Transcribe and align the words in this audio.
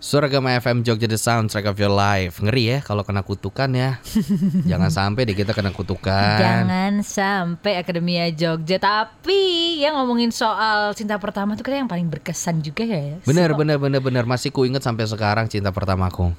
Suragama 0.00 0.56
FM 0.56 0.80
Jogja 0.80 1.04
The 1.04 1.20
Soundtrack 1.20 1.68
of 1.68 1.76
Your 1.76 1.92
Life. 1.92 2.40
Ngeri 2.40 2.64
ya 2.66 2.78
kalau 2.80 3.04
kena 3.04 3.20
kutukan 3.20 3.68
ya. 3.68 4.00
Jangan 4.72 4.88
sampai 4.88 5.28
deh 5.28 5.36
kita 5.36 5.52
kena 5.52 5.76
kutukan. 5.76 6.40
Jangan 6.40 7.04
sampai 7.04 7.76
Akademia 7.76 8.32
Jogja. 8.32 8.80
Tapi 8.80 9.76
yang 9.76 10.00
ngomongin 10.00 10.32
soal 10.32 10.96
cinta 10.96 11.20
pertama 11.20 11.52
tuh 11.52 11.68
kayak 11.68 11.84
yang 11.84 11.90
paling 11.92 12.08
berkesan 12.08 12.64
juga 12.64 12.88
ya 12.88 13.20
Bener 13.28 13.52
So- 13.52 13.60
bener 13.60 13.76
bener 13.76 14.00
bener. 14.00 14.24
Masih 14.24 14.48
kuinget 14.48 14.80
sampai 14.80 15.04
sekarang 15.04 15.52
cinta 15.52 15.68
pertamaku 15.68 16.32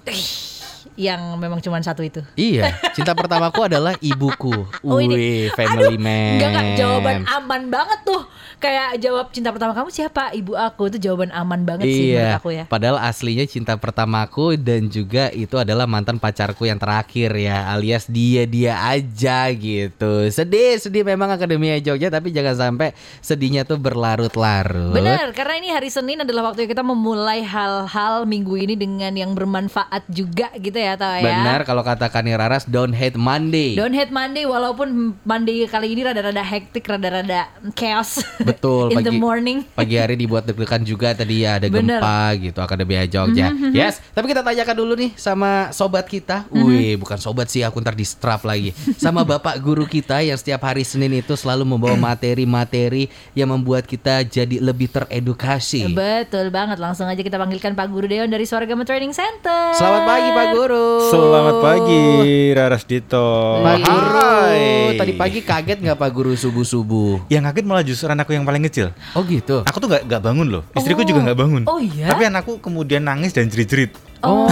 Yang 0.97 1.21
memang 1.37 1.59
cuma 1.61 1.77
satu 1.79 2.01
itu 2.01 2.19
Iya 2.35 2.75
cinta 2.91 3.13
pertamaku 3.13 3.69
adalah 3.69 3.95
ibuku 4.01 4.67
Oh, 4.83 4.99
ini. 4.99 5.47
Family 5.53 5.95
man 5.95 6.37
Enggak 6.37 6.49
enggak 6.49 6.67
jawaban 6.75 7.17
aman 7.25 7.61
banget 7.69 7.99
tuh 8.03 8.21
Kayak 8.61 9.01
jawab 9.01 9.25
cinta 9.33 9.49
pertama 9.49 9.73
kamu 9.73 9.89
siapa? 9.89 10.33
Ibu 10.33 10.53
aku 10.53 10.93
itu 10.93 10.97
jawaban 11.01 11.33
aman 11.33 11.65
banget 11.65 11.89
sih 11.89 12.13
menurut 12.13 12.25
Iya, 12.25 12.37
aku 12.37 12.49
ya 12.53 12.63
padahal 12.67 12.97
aslinya 13.01 13.45
cinta 13.45 13.75
pertamaku 13.75 14.55
dan 14.55 14.87
juga 14.87 15.27
itu 15.29 15.57
adalah 15.57 15.85
mantan 15.85 16.17
pacarku 16.17 16.65
yang 16.65 16.77
terakhir 16.77 17.33
ya, 17.35 17.67
alias 17.73 18.07
dia-dia 18.07 18.79
aja 18.79 19.49
gitu. 19.51 20.27
Sedih, 20.29 20.77
sedih 20.79 21.05
memang 21.05 21.29
Akademia 21.29 21.77
Jogja, 21.77 22.09
tapi 22.09 22.31
jangan 22.31 22.55
sampai 22.57 22.95
sedihnya 23.19 23.67
tuh 23.67 23.77
berlarut-larut. 23.77 24.93
Benar, 24.95 25.29
karena 25.37 25.53
ini 25.61 25.69
hari 25.69 25.89
Senin 25.93 26.23
adalah 26.23 26.51
waktu 26.51 26.65
kita 26.65 26.81
memulai 26.81 27.45
hal-hal 27.45 28.25
minggu 28.25 28.55
ini 28.57 28.73
dengan 28.73 29.13
yang 29.13 29.37
bermanfaat 29.37 30.05
juga 30.09 30.49
gitu 30.57 30.77
ya, 30.81 30.93
tau 30.97 31.13
ya. 31.13 31.23
Benar 31.23 31.59
kalau 31.63 31.81
kata 31.81 32.09
Kani 32.09 32.33
Raras, 32.33 32.65
don't 32.65 32.91
hate 32.91 33.13
Monday. 33.13 33.77
Don't 33.77 33.93
hate 33.93 34.09
Monday 34.09 34.43
walaupun 34.43 35.13
Monday 35.21 35.63
kali 35.65 35.93
ini 35.93 36.01
rada-rada 36.01 36.41
hektik, 36.41 36.83
rada-rada 36.83 37.45
chaos. 37.71 38.25
Betul, 38.41 38.89
In 38.93 38.97
pagi, 38.97 39.07
the 39.07 39.15
morning. 39.15 39.57
pagi 39.71 39.95
hari 39.95 40.17
dibuat 40.17 40.43
deg-degan 40.43 40.81
juga 40.81 41.13
tadi 41.13 41.45
ya 41.45 41.61
ada 41.61 41.69
Bener. 41.69 42.01
gempa 42.01 42.19
gitu 42.35 42.59
Akademia 42.59 43.05
Jogja. 43.05 43.53
Mhm, 43.53 43.71
Yes, 43.71 44.01
tapi 44.11 44.25
kita 44.27 44.41
tanyakan 44.41 44.75
dulu 44.75 44.93
nih 44.97 45.11
sama 45.13 45.69
sobat 45.71 46.09
kita. 46.09 46.49
Mhm. 46.49 46.63
Wih, 46.65 46.93
bukan 46.97 47.17
sobat 47.17 47.47
sih 47.47 47.61
aku 47.61 47.77
ntar 47.79 47.93
di 47.93 48.03
strap 48.03 48.41
lagi. 48.41 48.73
Sama 48.97 49.21
bapak 49.21 49.61
guru 49.61 49.85
kita 49.85 50.19
yang 50.19 50.35
setiap 50.35 50.65
hari 50.65 50.81
Senin 50.81 51.13
itu 51.13 51.37
selalu 51.37 51.63
membawa 51.63 51.93
materi-materi 52.09 53.05
yang 53.31 53.51
membuat 53.51 53.85
kita 53.85 54.23
jadi 54.23 54.57
lebih 54.57 54.89
teredukasi. 54.89 55.91
Betul 55.91 56.49
banget, 56.49 56.77
langsung 56.77 57.05
aja 57.05 57.19
kita 57.19 57.35
panggilkan 57.35 57.71
Pak 57.71 57.87
Guru 57.87 58.07
Deon 58.07 58.25
dari 58.25 58.43
Suargama 58.43 58.81
Training 58.81 59.11
Center. 59.11 59.75
Selamat 59.75 60.01
pagi 60.07 60.29
Pak 60.31 60.47
Guru. 60.51 60.70
Selamat 61.03 61.55
pagi, 61.59 62.03
Raras 62.51 62.87
Dito. 62.87 63.59
Pak 63.59 63.77
Guru. 63.81 64.07
Hai. 64.15 64.95
Tadi 64.95 65.13
pagi 65.13 65.39
kaget 65.41 65.77
nggak 65.79 65.97
Pak 65.99 66.09
Guru 66.09 66.31
subuh-subuh? 66.31 67.27
Yang 67.27 67.43
kaget 67.45 67.65
malah 67.67 67.83
justru 67.83 68.07
anakku 68.07 68.31
yang 68.31 68.47
paling 68.47 68.63
kecil. 68.63 68.95
Oh 69.11 69.23
gitu. 69.23 69.67
Aku 69.67 69.77
tuh 69.77 69.91
gak, 69.91 70.07
gak 70.07 70.21
bangun 70.21 70.47
loh. 70.47 70.63
Istriku 70.71 71.03
Oh. 71.03 71.07
juga 71.07 71.27
gak 71.27 71.37
bangun. 71.37 71.63
Oh 71.67 71.75
iya? 71.75 72.07
Tapi 72.07 72.23
anakku 72.23 72.59
kemudian 72.59 73.03
nangis 73.03 73.35
dan 73.35 73.51
jerit-jerit. 73.51 73.91
Oh. 74.21 74.47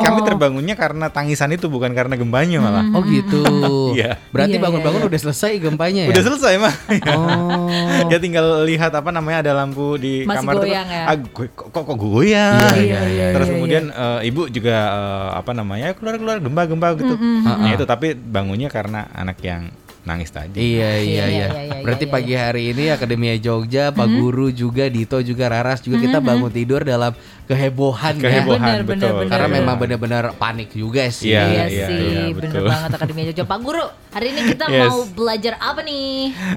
Kami 0.00 0.20
terbangunnya 0.22 0.72
karena 0.72 1.06
tangisan 1.08 1.52
itu 1.52 1.66
bukan 1.66 1.92
karena 1.92 2.16
gembanya 2.16 2.58
malah. 2.58 2.84
Oh 2.92 3.02
gitu. 3.04 3.44
Iya. 3.90 4.22
Berarti 4.30 4.54
Iya, 4.54 4.62
bangun-bangun 4.62 5.02
iya, 5.02 5.08
udah 5.10 5.20
selesai 5.20 5.52
gempanya 5.58 6.02
ya? 6.06 6.10
Udah 6.14 6.22
selesai 6.24 6.54
mah. 6.56 6.74
Oh. 7.10 7.66
ya 8.06 8.16
tinggal 8.16 8.62
lihat 8.64 8.92
apa 8.92 9.10
namanya 9.10 9.42
ada 9.42 9.52
lampu 9.56 9.96
di 9.96 10.22
Masih 10.22 10.38
kamar 10.40 10.52
tuh. 10.56 10.62
goyang 10.64 10.88
ya? 10.88 11.04
Ah, 11.04 11.16
gue- 11.18 11.52
kok, 11.52 11.68
kok, 11.68 11.82
kok 11.84 11.98
goyang. 11.98 12.72
Iya, 12.72 12.80
iya, 12.80 13.00
iya, 13.06 13.26
Terus 13.34 13.46
iya, 13.46 13.54
kemudian 13.54 13.84
eh, 13.90 14.20
ibu 14.26 14.42
juga 14.46 14.76
eh, 14.88 15.28
apa 15.36 15.50
namanya 15.52 15.92
keluar-keluar 15.92 16.38
gempa-gempa 16.38 16.88
gitu. 16.96 17.14
Nah, 17.44 17.70
itu 17.70 17.84
tapi 17.84 18.14
bangunnya 18.14 18.70
karena 18.70 19.10
anak 19.10 19.42
yang 19.42 19.68
nangis 20.02 20.28
tadi. 20.28 20.56
Iya 20.74 20.90
iya 20.96 20.96
Iya, 20.96 21.04
iya. 21.04 21.24
iya, 21.26 21.46
iya, 21.62 21.80
Berarti 21.80 22.04
iya, 22.04 22.12
pagi 22.12 22.34
hari 22.34 22.62
ini 22.68 22.84
Akademia 22.88 23.36
Jogja, 23.36 23.90
Pak 23.90 24.08
Guru 24.10 24.48
juga, 24.50 24.86
Dito 24.86 25.20
juga, 25.20 25.46
Raras 25.46 25.80
juga 25.80 25.98
kita 25.98 26.18
bangun 26.18 26.48
tidur 26.48 26.80
dalam 26.80 27.12
kehebohan, 27.44 28.14
Kehebohan, 28.16 28.62
Benar, 28.62 28.80
betul. 28.80 29.10
benar, 29.10 29.12
ya. 29.18 29.28
Karena 29.28 29.46
benar. 29.46 29.58
memang 29.58 29.76
benar-benar 29.76 30.24
panik 30.34 30.70
juga 30.70 31.04
sih. 31.08 31.30
Iya, 31.30 31.42
Iya, 31.42 31.64
iya, 31.66 31.86
sih, 31.86 31.98
iya, 32.00 32.22
bener 32.30 32.48
betul. 32.48 32.64
banget 32.64 32.90
Akademia 32.94 33.24
Jogja. 33.28 33.44
Pak 33.44 33.58
Guru, 33.60 33.84
hari 34.08 34.26
ini 34.30 34.40
kita 34.48 34.64
Yes. 34.66 34.86
mau 34.86 35.00
belajar 35.10 35.52
apa 35.58 35.80
nih? 35.82 36.14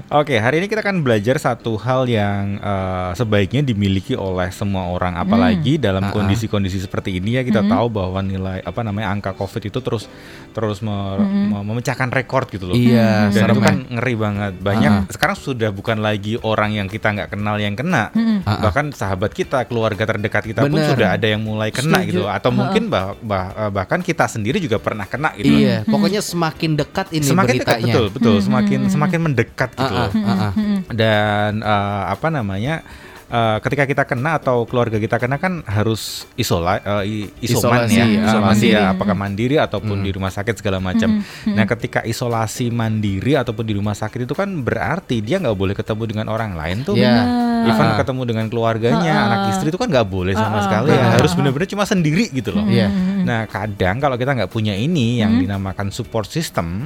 Oke, 0.08 0.34
hari 0.36 0.56
ini 0.56 0.66
kita 0.66 0.80
akan 0.80 0.96
belajar 1.00 1.36
satu 1.36 1.74
hal 1.76 2.06
yang 2.06 2.56
eh, 2.56 3.10
sebaiknya 3.12 3.60
dimiliki 3.62 4.14
oleh 4.14 4.48
semua 4.50 4.88
orang, 4.88 5.16
apalagi 5.16 5.76
dalam 5.76 6.00
Ah, 6.00 6.08
ah. 6.08 6.14
kondisi-kondisi 6.14 6.78
seperti 6.78 7.18
ini 7.18 7.34
ya 7.34 7.42
kita 7.42 7.60
tahu 7.60 7.90
bahwa 7.90 8.20
nilai 8.20 8.62
apa 8.62 8.80
namanya 8.80 9.10
angka 9.10 9.32
COVID 9.32 9.66
itu 9.66 9.78
terus 9.78 10.06
terus 10.50 10.78
me- 10.78 11.18
me- 11.18 11.64
memecahkan 11.66 12.08
rekor 12.08 12.46
gitu 12.46 12.70
loh. 12.70 12.74
Iya, 12.74 13.33
Dan 13.34 13.42
serem 13.42 13.54
itu 13.54 13.60
ya. 13.60 13.66
kan 13.66 13.76
ngeri 13.90 14.14
banget. 14.14 14.52
Banyak 14.62 14.92
Ah, 14.94 15.02
sekarang 15.10 15.36
sudah 15.36 15.70
bukan 15.70 15.98
lagi 15.98 16.38
orang 16.40 16.70
yang 16.70 16.86
kita 16.86 17.10
nggak 17.10 17.34
kenal 17.34 17.58
yang 17.58 17.74
kena, 17.74 18.14
Ah, 18.14 18.46
ah. 18.46 18.58
bahkan 18.62 18.94
sahabat 18.94 19.34
kita, 19.34 19.66
keluarga 19.66 20.06
terdekat 20.06 20.46
kita 20.46 20.62
pun 20.64 20.78
Bener. 20.78 20.94
sudah 20.94 21.08
ada 21.12 21.26
yang 21.26 21.42
mulai 21.42 21.74
kena 21.74 21.98
Setuju. 21.98 22.10
gitu, 22.14 22.22
atau 22.30 22.50
mungkin 22.50 22.86
bah- 22.86 23.18
bah- 23.18 23.52
eh, 23.52 23.70
bahkan 23.74 23.98
kita 23.98 24.24
sendiri 24.24 24.62
juga 24.62 24.78
pernah 24.78 25.04
kena 25.04 25.34
gitu. 25.34 25.50
Iya, 25.50 25.82
pokoknya 25.84 26.22
semakin 26.22 26.78
dekat 26.78 27.10
ini 27.10 27.26
Semakin 27.26 27.54
dekat 27.58 27.78
betul, 27.82 28.06
betul, 28.14 28.36
semakin 28.38 28.80
semakin 28.86 29.20
mendekat 29.20 29.70
gitu 29.74 29.82
ah, 29.90 30.06
loh 30.06 30.10
ah, 30.22 30.30
ah. 30.46 30.52
dan 30.94 31.58
eh, 31.58 32.02
apa 32.08 32.26
namanya 32.30 32.86
eh, 33.34 33.58
ketika 33.60 33.84
kita 33.84 34.02
kena 34.04 34.38
atau 34.38 34.62
keluarga 34.62 34.96
kita 34.96 35.18
kena 35.18 35.36
kan 35.36 35.60
harus 35.64 36.22
isola 36.34 36.78
eh, 36.78 37.02
i- 37.04 37.30
isoman 37.42 37.84
Isolasi, 37.84 37.96
ya. 37.96 38.06
Isolasi 38.24 38.38
mandiri. 38.40 38.70
ya 38.72 38.82
apakah 38.88 39.14
mandiri 39.14 39.56
ataupun 39.58 39.96
di 40.00 40.10
rumah 40.10 40.30
sakit 40.30 40.54
segala 40.54 40.78
macam. 40.78 41.18
Nah 41.44 41.64
ketika 41.66 42.00
isolasi 42.02 42.70
mandiri 42.70 43.34
ataupun 43.34 43.64
di 43.64 43.74
rumah 43.74 43.92
sakit 43.92 44.22
itu 44.22 44.32
kan 44.32 44.62
berarti 44.62 45.18
dia 45.18 45.36
nggak 45.36 45.52
boleh 45.52 45.74
ketemu 45.74 46.02
dengan 46.06 46.26
orang 46.28 46.54
lain 46.54 46.82
tuh. 46.82 46.94
Iya. 46.94 47.42
even 47.64 47.80
Ah. 47.82 47.96
ketemu 47.96 48.22
dengan 48.24 48.46
keluarganya 48.46 49.12
anak 49.24 49.40
istri 49.50 49.68
itu 49.68 49.80
kan 49.80 49.88
nggak 49.88 50.04
boleh 50.04 50.36
sama 50.36 50.60
Ah, 50.60 50.62
sekali 50.62 50.92
ya. 50.92 51.16
Harus 51.16 51.32
benar-benar 51.32 51.64
cuma 51.64 51.84
sendiri 51.84 52.28
gitu 52.28 52.52
loh. 52.52 52.60
Iya. 52.64 52.92
Nah, 53.24 53.48
kadang 53.48 53.96
kalau 53.98 54.14
kita 54.14 54.36
nggak 54.36 54.52
punya 54.52 54.76
ini 54.76 55.18
yang 55.18 55.32
dinamakan 55.34 55.88
support 55.88 56.28
system, 56.28 56.84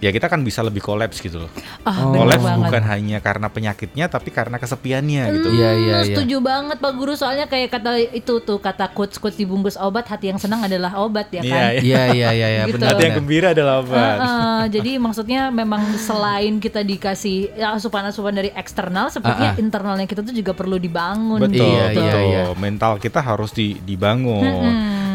ya 0.00 0.10
kita 0.10 0.26
kan 0.26 0.40
bisa 0.40 0.60
lebih 0.60 0.80
kolaps 0.80 1.16
gitu 1.18 1.38
loh. 1.38 1.50
Ah, 1.80 2.00
Oh. 2.00 2.12
Kolaps 2.14 2.40
bukan 2.58 2.82
hanya 2.82 3.18
karena 3.18 3.46
penyakitnya, 3.46 4.06
tapi 4.06 4.28
karena 4.28 4.56
kesepiannya 4.56 5.22
gitu. 5.30 5.48
Iya, 5.50 5.70
iya, 5.70 5.94
Hmm, 5.94 6.02
iya. 6.02 6.16
Setuju 6.16 6.36
banget 6.38 6.76
Pak 6.76 6.92
Guru 6.94 7.12
soalnya 7.12 7.44
kayak 7.44 7.68
kata 7.70 7.90
itu 8.10 8.34
tuh 8.38 8.58
kata 8.58 8.90
quotes 8.90 9.16
quotes 9.16 9.36
dibungkus 9.36 9.76
obat 9.76 10.04
hati 10.06 10.28
yang 10.28 10.36
senang 10.36 10.60
adalah 10.60 10.96
obat 10.96 11.28
ya 11.30 11.40
Iya, 11.40 11.52
kan. 11.52 11.70
iya. 11.70 11.80
Iya 11.80 12.02
iya 12.16 12.28
iya 12.30 12.48
iya 12.50 12.62
Gitu. 12.64 12.74
benar. 12.74 12.88
Hati 12.90 13.02
yang 13.02 13.16
gembira 13.16 13.48
adalah 13.50 13.74
obat. 13.78 14.16
Ah, 14.16 14.24
ah, 14.24 14.62
jadi 14.74 14.96
maksudnya 14.96 15.42
memang 15.48 15.80
selain 15.96 16.56
kita 16.56 16.80
dikasih 16.80 17.52
ya, 17.54 17.72
asupan-asupan 17.72 18.32
dari 18.32 18.50
eksternal, 18.50 19.08
sepertinya 19.08 19.52
Ah, 19.52 19.56
ah. 19.56 19.62
internalnya 19.62 20.06
kita 20.06 20.20
tuh 20.20 20.32
juga 20.32 20.52
perlu 20.52 20.76
dibangun. 20.76 21.38
Betul, 21.38 21.60
Iya, 21.62 21.84
gitu. 21.90 22.00
betul. 22.00 22.20
iya, 22.22 22.40
iya. 22.42 22.42
Mental 22.54 22.96
kita 22.96 23.20
harus 23.20 23.50
di- 23.50 23.76
dibangun. 23.78 24.64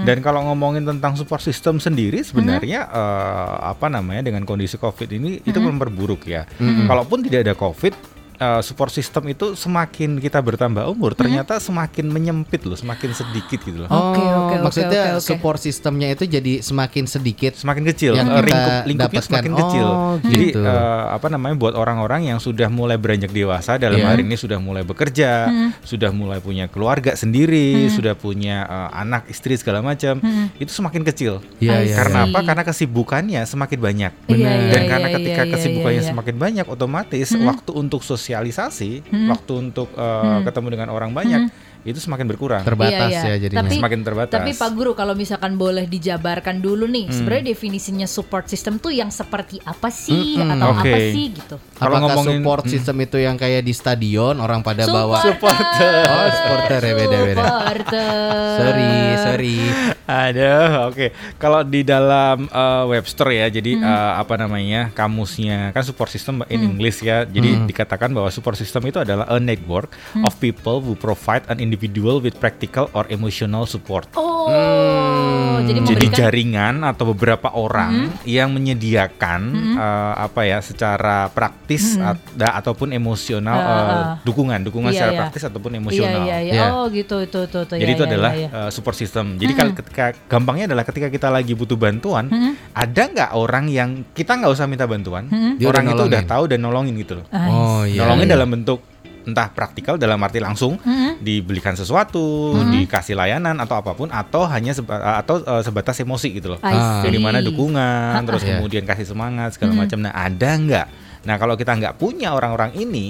Dan 0.05 0.21
kalau 0.21 0.45
ngomongin 0.47 0.85
tentang 0.85 1.17
support 1.17 1.41
system 1.41 1.81
sendiri, 1.81 2.21
sebenarnya 2.21 2.85
eh, 2.87 3.55
apa 3.73 3.89
namanya 3.89 4.21
dengan 4.21 4.45
kondisi 4.45 4.77
COVID 4.77 5.09
ini 5.11 5.41
itu 5.41 5.57
memperburuk 5.57 6.29
ya. 6.29 6.45
Kalaupun 6.61 7.25
tidak 7.25 7.49
ada 7.49 7.53
COVID, 7.57 8.14
eh, 8.35 8.61
support 8.61 8.89
system 8.89 9.23
itu 9.27 9.53
semakin 9.53 10.17
kita 10.17 10.37
bertambah 10.37 10.85
umur, 10.85 11.11
ternyata 11.11 11.57
semakin 11.57 12.05
menyempit 12.05 12.63
loh, 12.63 12.75
semakin 12.75 13.11
sedikit 13.11 13.59
gitu 13.59 13.77
loh. 13.81 13.89
Oh, 13.89 14.11
Oke, 14.11 14.19
oke, 14.19 14.29
oke, 14.29 14.55
maksudnya 14.61 15.01
oke, 15.09 15.17
oke. 15.17 15.23
support 15.23 15.57
sistemnya 15.57 16.07
itu 16.09 16.23
jadi 16.23 16.59
semakin 16.59 17.05
sedikit. 17.05 17.53
semakin 17.55 17.83
kecil, 17.85 18.13
Yang 18.13 18.27
eh, 18.27 18.35
kita 18.35 18.45
lingkup 18.45 18.85
lingkupnya 18.85 19.07
dapatkan. 19.15 19.25
semakin 19.25 19.53
kecil. 19.55 19.87
Oh, 19.87 20.15
Jadi 20.21 20.45
gitu. 20.49 20.59
eh, 20.61 21.03
apa 21.09 21.27
namanya 21.27 21.55
buat 21.55 21.73
orang-orang 21.73 22.21
yang 22.25 22.37
sudah 22.37 22.67
mulai 22.67 22.95
beranjak 22.95 23.29
dewasa 23.29 23.75
dalam 23.75 23.97
Iya. 23.97 24.07
hari 24.07 24.21
ini 24.23 24.35
sudah 24.35 24.57
mulai 24.57 24.83
bekerja, 24.83 25.47
sudah 25.81 26.09
mulai 26.09 26.39
punya 26.39 26.67
keluarga 26.67 27.15
sendiri, 27.15 27.87
sudah 27.89 28.13
punya 28.13 28.65
eh, 28.65 28.89
anak, 28.97 29.27
istri 29.27 29.55
segala 29.55 29.79
macam, 29.79 30.19
itu 30.55 30.69
semakin 30.69 31.01
kecil. 31.03 31.33
Iya 31.57 31.79
I 31.79 31.87
iya. 31.87 31.95
Karena 31.95 32.19
see. 32.21 32.29
apa? 32.29 32.39
Karena 32.43 32.63
kesibukannya 32.63 33.41
semakin 33.43 33.79
banyak. 33.79 34.11
Iya, 34.25 34.35
iya, 34.35 34.51
Dan 34.69 34.81
iya, 34.81 34.89
karena 34.89 35.07
ketika 35.11 35.43
kesibukannya 35.49 36.03
semakin 36.03 36.35
banyak, 36.35 36.65
otomatis 36.65 37.27
waktu 37.33 37.71
untuk 37.71 38.01
sosialisasi, 38.25 39.05
waktu 39.29 39.53
untuk 39.53 39.93
eh, 39.93 40.37
ketemu 40.49 40.67
dengan 40.73 40.89
orang 40.89 41.13
banyak, 41.13 41.45
itu 41.85 41.97
semakin 41.97 42.25
berkurang. 42.25 42.65
terbatas 42.65 43.07
Iya, 43.07 43.21
iya. 43.21 43.31
ya 43.31 43.37
jadinya. 43.39 43.61
Tapi- 43.61 43.77
semakin 43.77 43.99
terbatas. 44.01 44.33
Tapi 44.33 44.51
Pak 44.51 44.69
Guru 44.71 44.91
kalau 44.91 45.13
misalkan 45.13 45.53
boleh 45.53 45.85
dijabarkan 45.85 46.57
dulu 46.57 46.83
nih, 46.85 47.05
Hmm. 47.05 47.13
sebenarnya 47.13 47.45
definisinya 47.47 48.03
support 48.05 48.45
system 48.45 48.75
tuh 48.75 48.89
yang 48.89 49.07
seperti 49.07 49.61
apa 49.61 49.87
sih 49.87 50.35
Mm-mm. 50.35 50.49
atau 50.51 50.67
apa 50.73 50.81
Oke. 50.81 51.13
sih 51.13 51.25
gitu? 51.31 51.55
Kalau 51.75 51.95
Apakah 51.95 52.01
ngomongin- 52.11 52.41
support 52.41 52.63
system 52.65 52.95
itu 52.99 53.17
yang 53.17 53.35
kayak 53.35 53.61
di 53.61 53.71
stadion 53.71 54.35
orang 54.35 54.59
pada 54.59 54.83
bawa 54.83 55.21
Supporter. 55.21 55.93
Oh, 56.03 56.27
supporter 56.27 56.79
ya, 56.81 56.93
beda-beda. 56.95 57.43
Supporter. 57.43 58.13
Sorry, 58.57 58.91
sorry. 59.15 59.57
Aduh, 60.05 60.63
oke. 60.87 61.05
Kalau 61.35 61.61
di 61.61 61.81
dalam 61.81 62.45
eh, 62.45 62.83
Webster 62.87 63.29
ya, 63.29 63.45
jadi 63.47 63.71
eh, 63.75 63.91
apa 64.15 64.33
namanya 64.35 64.89
kamusnya 64.91 65.69
kan 65.69 65.81
support 65.81 66.09
system 66.09 66.41
in 66.47 66.65
English 66.65 67.01
ya. 67.01 67.23
Jadi 67.23 67.63
dikatakan 67.65 68.09
bahwa 68.09 68.27
support 68.27 68.55
system 68.55 68.81
itu 68.85 68.97
adalah 68.97 69.27
a 69.27 69.37
network 69.37 69.93
of 70.17 70.33
people 70.39 70.79
who 70.79 70.95
provide 70.95 71.45
an 71.45 71.57
individual 71.57 71.74
with 71.77 72.35
practical 72.37 72.87
or 72.91 73.05
emotional 73.09 73.65
support. 73.65 74.07
Oh, 74.13 74.33
Oh, 74.45 75.57
jadi 75.63 75.79
Jadi 75.81 76.05
jaringan 76.13 76.85
atau 76.85 77.09
beberapa 77.09 77.49
orang 77.49 78.13
yang 78.23 78.53
menyediakan 78.53 79.41
eh, 79.73 80.13
apa 80.21 80.45
ya 80.45 80.61
secara 80.61 81.31
praktis 81.33 81.97
at- 81.97 82.21
da- 82.37 82.53
ataupun 82.53 82.93
emosional 82.93 83.57
eh, 83.57 83.65
ah. 83.65 84.05
dukungan, 84.21 84.61
dukungan 84.61 84.93
Iya, 84.93 84.97
secara 85.01 85.11
iya. 85.11 85.19
praktis 85.25 85.43
ataupun 85.45 85.71
Iya 85.73 85.79
emosional. 85.79 86.21
iya 86.27 86.37
iya. 86.41 86.53
Iya. 86.53 86.65
Oh 86.75 86.85
gitu 86.89 87.15
itu 87.19 87.39
itu 87.41 87.57
itu. 87.59 87.73
Jadi 87.73 87.81
Iya, 87.83 87.97
itu 87.97 88.03
iya, 88.03 88.11
adalah 88.13 88.31
iya, 88.37 88.47
iya. 88.47 88.61
eh, 88.67 88.69
support 88.69 88.93
system. 88.93 89.41
Jadi 89.41 89.51
kalau 89.55 89.71
ketika 89.73 90.05
gampangnya 90.29 90.65
adalah 90.69 90.83
ketika 90.85 91.07
kita 91.09 91.27
lagi 91.33 91.57
butuh 91.57 91.75
bantuan, 91.75 92.29
ada 92.71 93.01
nggak 93.09 93.31
orang 93.33 93.65
yang 93.65 93.89
kita 94.13 94.37
nggak 94.37 94.51
usah 94.51 94.69
minta 94.69 94.85
bantuan, 94.85 95.25
Dia 95.57 95.65
orang 95.65 95.89
itu 95.89 96.03
udah 96.05 96.21
tahu 96.21 96.43
dan 96.45 96.61
nolongin 96.61 96.93
gitu 96.99 97.17
loh. 97.17 97.25
Ah, 97.33 97.49
Oh 97.49 97.81
iya. 97.81 98.05
nolongin 98.05 98.29
iya. 98.29 98.35
dalam 98.37 98.49
bentuk 98.51 98.79
entah 99.25 99.49
praktikal 99.49 99.95
dalam 99.95 100.17
arti 100.19 100.37
langsung 100.37 100.77
dibelikan 101.17 101.73
sesuatu, 101.73 102.23
dikasih 102.71 103.13
layanan 103.13 103.57
atau 103.57 103.75
apa 103.75 103.91
pun 103.91 104.07
atau 104.07 104.45
hanya 104.45 104.71
seba- 104.71 105.17
atau 105.17 105.37
eh, 105.39 105.61
sebatas 105.61 105.97
emosi 105.97 106.29
gitu 106.33 106.47
loh. 106.47 106.59
Ah. 106.61 107.01
see. 107.01 107.09
Jadi 107.09 107.17
mana 107.17 107.39
dukungan, 107.39 108.21
terus 108.23 108.41
Iya. 108.41 108.55
kemudian 108.55 108.83
kasih 108.83 109.05
semangat 109.05 109.53
segala 109.53 109.75
macam. 109.75 109.97
Nah, 109.99 110.11
ada 110.11 110.49
nggak? 110.51 110.87
Nah, 111.23 111.35
kalau 111.35 111.53
kita 111.53 111.73
nggak 111.73 111.95
punya 111.95 112.31
orang-orang 112.31 112.73
ini, 112.75 113.09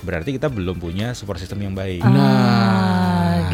berarti 0.00 0.32
kita 0.32 0.48
belum 0.48 0.76
punya 0.76 1.12
support 1.12 1.36
system 1.36 1.60
yang 1.60 1.72
baik. 1.72 2.00
Ah, 2.00 2.12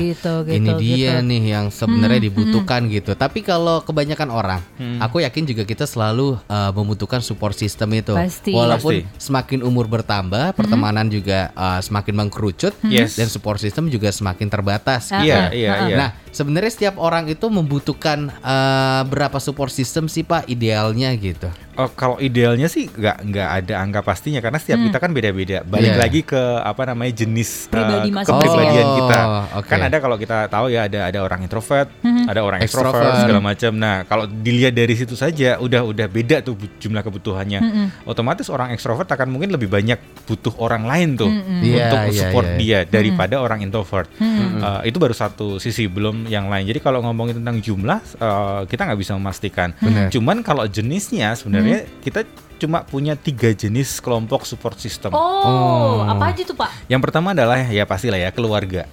gitu 0.01 0.33
gitu. 0.49 0.57
ini 0.57 0.71
dia 0.81 1.21
gitu. 1.21 1.29
nih 1.29 1.43
yang 1.53 1.67
sebenarnya 1.69 2.21
dibutuhkan 2.25 2.89
gitu. 2.89 3.13
Tapi 3.13 3.45
kalau 3.45 3.85
kebanyakan 3.85 4.29
orang, 4.33 4.61
Hmm. 4.81 4.97
aku 4.99 5.21
yakin 5.21 5.45
juga 5.45 5.63
kita 5.63 5.85
selalu 5.85 6.41
uh, 6.49 6.71
membutuhkan 6.73 7.21
support 7.21 7.53
system 7.53 7.93
itu. 7.93 8.17
Pasti. 8.17 8.57
Walaupun 8.57 9.05
Pasti. 9.05 9.21
semakin 9.21 9.61
umur 9.61 9.87
bertambah, 9.87 10.57
pertemanan 10.57 11.07
juga 11.07 11.53
uh, 11.53 11.81
semakin 11.81 12.15
mengkerucut 12.17 12.73
Yes. 12.87 13.21
dan 13.21 13.29
support 13.29 13.61
system 13.61 13.93
juga 13.93 14.09
semakin 14.09 14.49
terbatas. 14.49 15.13
Ah, 15.13 15.21
Iya, 15.21 15.37
ah, 15.37 15.49
iya, 15.53 15.71
ah, 15.71 15.79
iya. 15.87 15.97
Nah, 16.01 16.11
sebenarnya 16.33 16.73
setiap 16.73 16.97
orang 16.97 17.29
itu 17.29 17.47
membutuhkan 17.53 18.33
uh, 18.41 19.03
berapa 19.05 19.37
support 19.37 19.69
system 19.71 20.09
sih 20.09 20.25
Pak 20.25 20.49
idealnya 20.49 21.13
gitu? 21.15 21.51
Oh, 21.81 21.89
kalau 21.91 22.21
idealnya 22.21 22.69
sih 22.69 22.87
nggak 22.87 23.17
nggak 23.25 23.49
ada 23.57 23.75
angka 23.79 24.01
pastinya 24.03 24.39
karena 24.39 24.61
setiap 24.61 24.77
kita 24.79 24.99
kan 24.99 25.11
beda-beda. 25.11 25.65
Balik 25.65 25.91
Iya. 25.91 25.97
lagi 25.97 26.21
ke 26.23 26.37
apa 26.61 26.83
namanya 26.85 27.13
jenis 27.17 27.67
Pribadi 27.67 28.11
eh, 28.11 28.13
masing-masing 28.13 28.37
kepribadian 28.37 28.85
ya. 28.85 28.95
kita. 28.95 29.19
Oh, 29.23 29.45
oke. 29.59 29.67
Kan 29.67 29.81
ada 29.81 29.97
kalau 29.97 30.17
kita 30.17 30.37
tahu 30.47 30.67
ya 30.69 30.85
ada 30.85 31.01
ada 31.09 31.19
orang 31.21 31.41
introvert, 31.41 31.89
ada 32.05 32.41
orang 32.41 32.61
Extrovert. 32.61 32.93
extrovert 32.93 33.23
segala 33.25 33.41
macam. 33.41 33.73
Nah, 33.73 33.97
kalau 34.05 34.25
dilihat 34.27 34.73
dari 34.73 34.93
situ 34.93 35.15
saja 35.15 35.57
udah 35.57 35.81
udah 35.83 36.07
beda 36.07 36.37
tuh 36.41 36.53
jumlah 36.77 37.01
kebutuhannya. 37.01 37.61
Otomatis 38.05 38.47
orang 38.47 38.71
extrovert 38.71 39.09
akan 39.09 39.31
mungkin 39.31 39.51
lebih 39.51 39.67
banyak 39.67 39.97
butuh 40.27 40.53
orang 40.59 40.85
lain 40.85 41.09
tuh 41.17 41.31
Iya, 41.31 41.87
untuk 41.87 42.01
iya, 42.07 42.21
support 42.21 42.47
iya. 42.51 42.59
dia 42.59 42.79
daripada 42.85 43.39
orang 43.39 43.63
introvert. 43.63 44.11
Eh, 44.19 44.81
itu 44.85 44.99
baru 44.99 45.15
satu 45.15 45.57
sisi 45.57 45.87
belum 45.87 46.27
yang 46.27 46.47
lain. 46.47 46.67
Jadi 46.67 46.79
kalau 46.79 47.01
ngomongin 47.01 47.39
tentang 47.39 47.57
jumlah 47.59 47.99
eh, 48.19 48.61
kita 48.67 48.83
nggak 48.85 48.99
bisa 48.99 49.15
memastikan. 49.15 49.71
Benar. 49.79 50.11
Cuman 50.11 50.43
kalau 50.43 50.67
jenisnya 50.67 51.33
sebenarnya 51.33 51.70
kita 52.03 52.21
cuma 52.61 52.85
punya 52.85 53.17
tiga 53.17 53.57
jenis 53.57 54.05
kelompok 54.05 54.45
support 54.45 54.77
system. 54.77 55.17
Oh, 55.17 56.05
apa 56.05 56.37
aja 56.37 56.45
tuh 56.45 56.53
Pak? 56.53 56.93
Yang 56.93 57.01
pertama 57.09 57.33
adalah 57.33 57.57
ya 57.65 57.89
pastilah 57.89 58.21
ya 58.21 58.29
keluarga. 58.37 58.85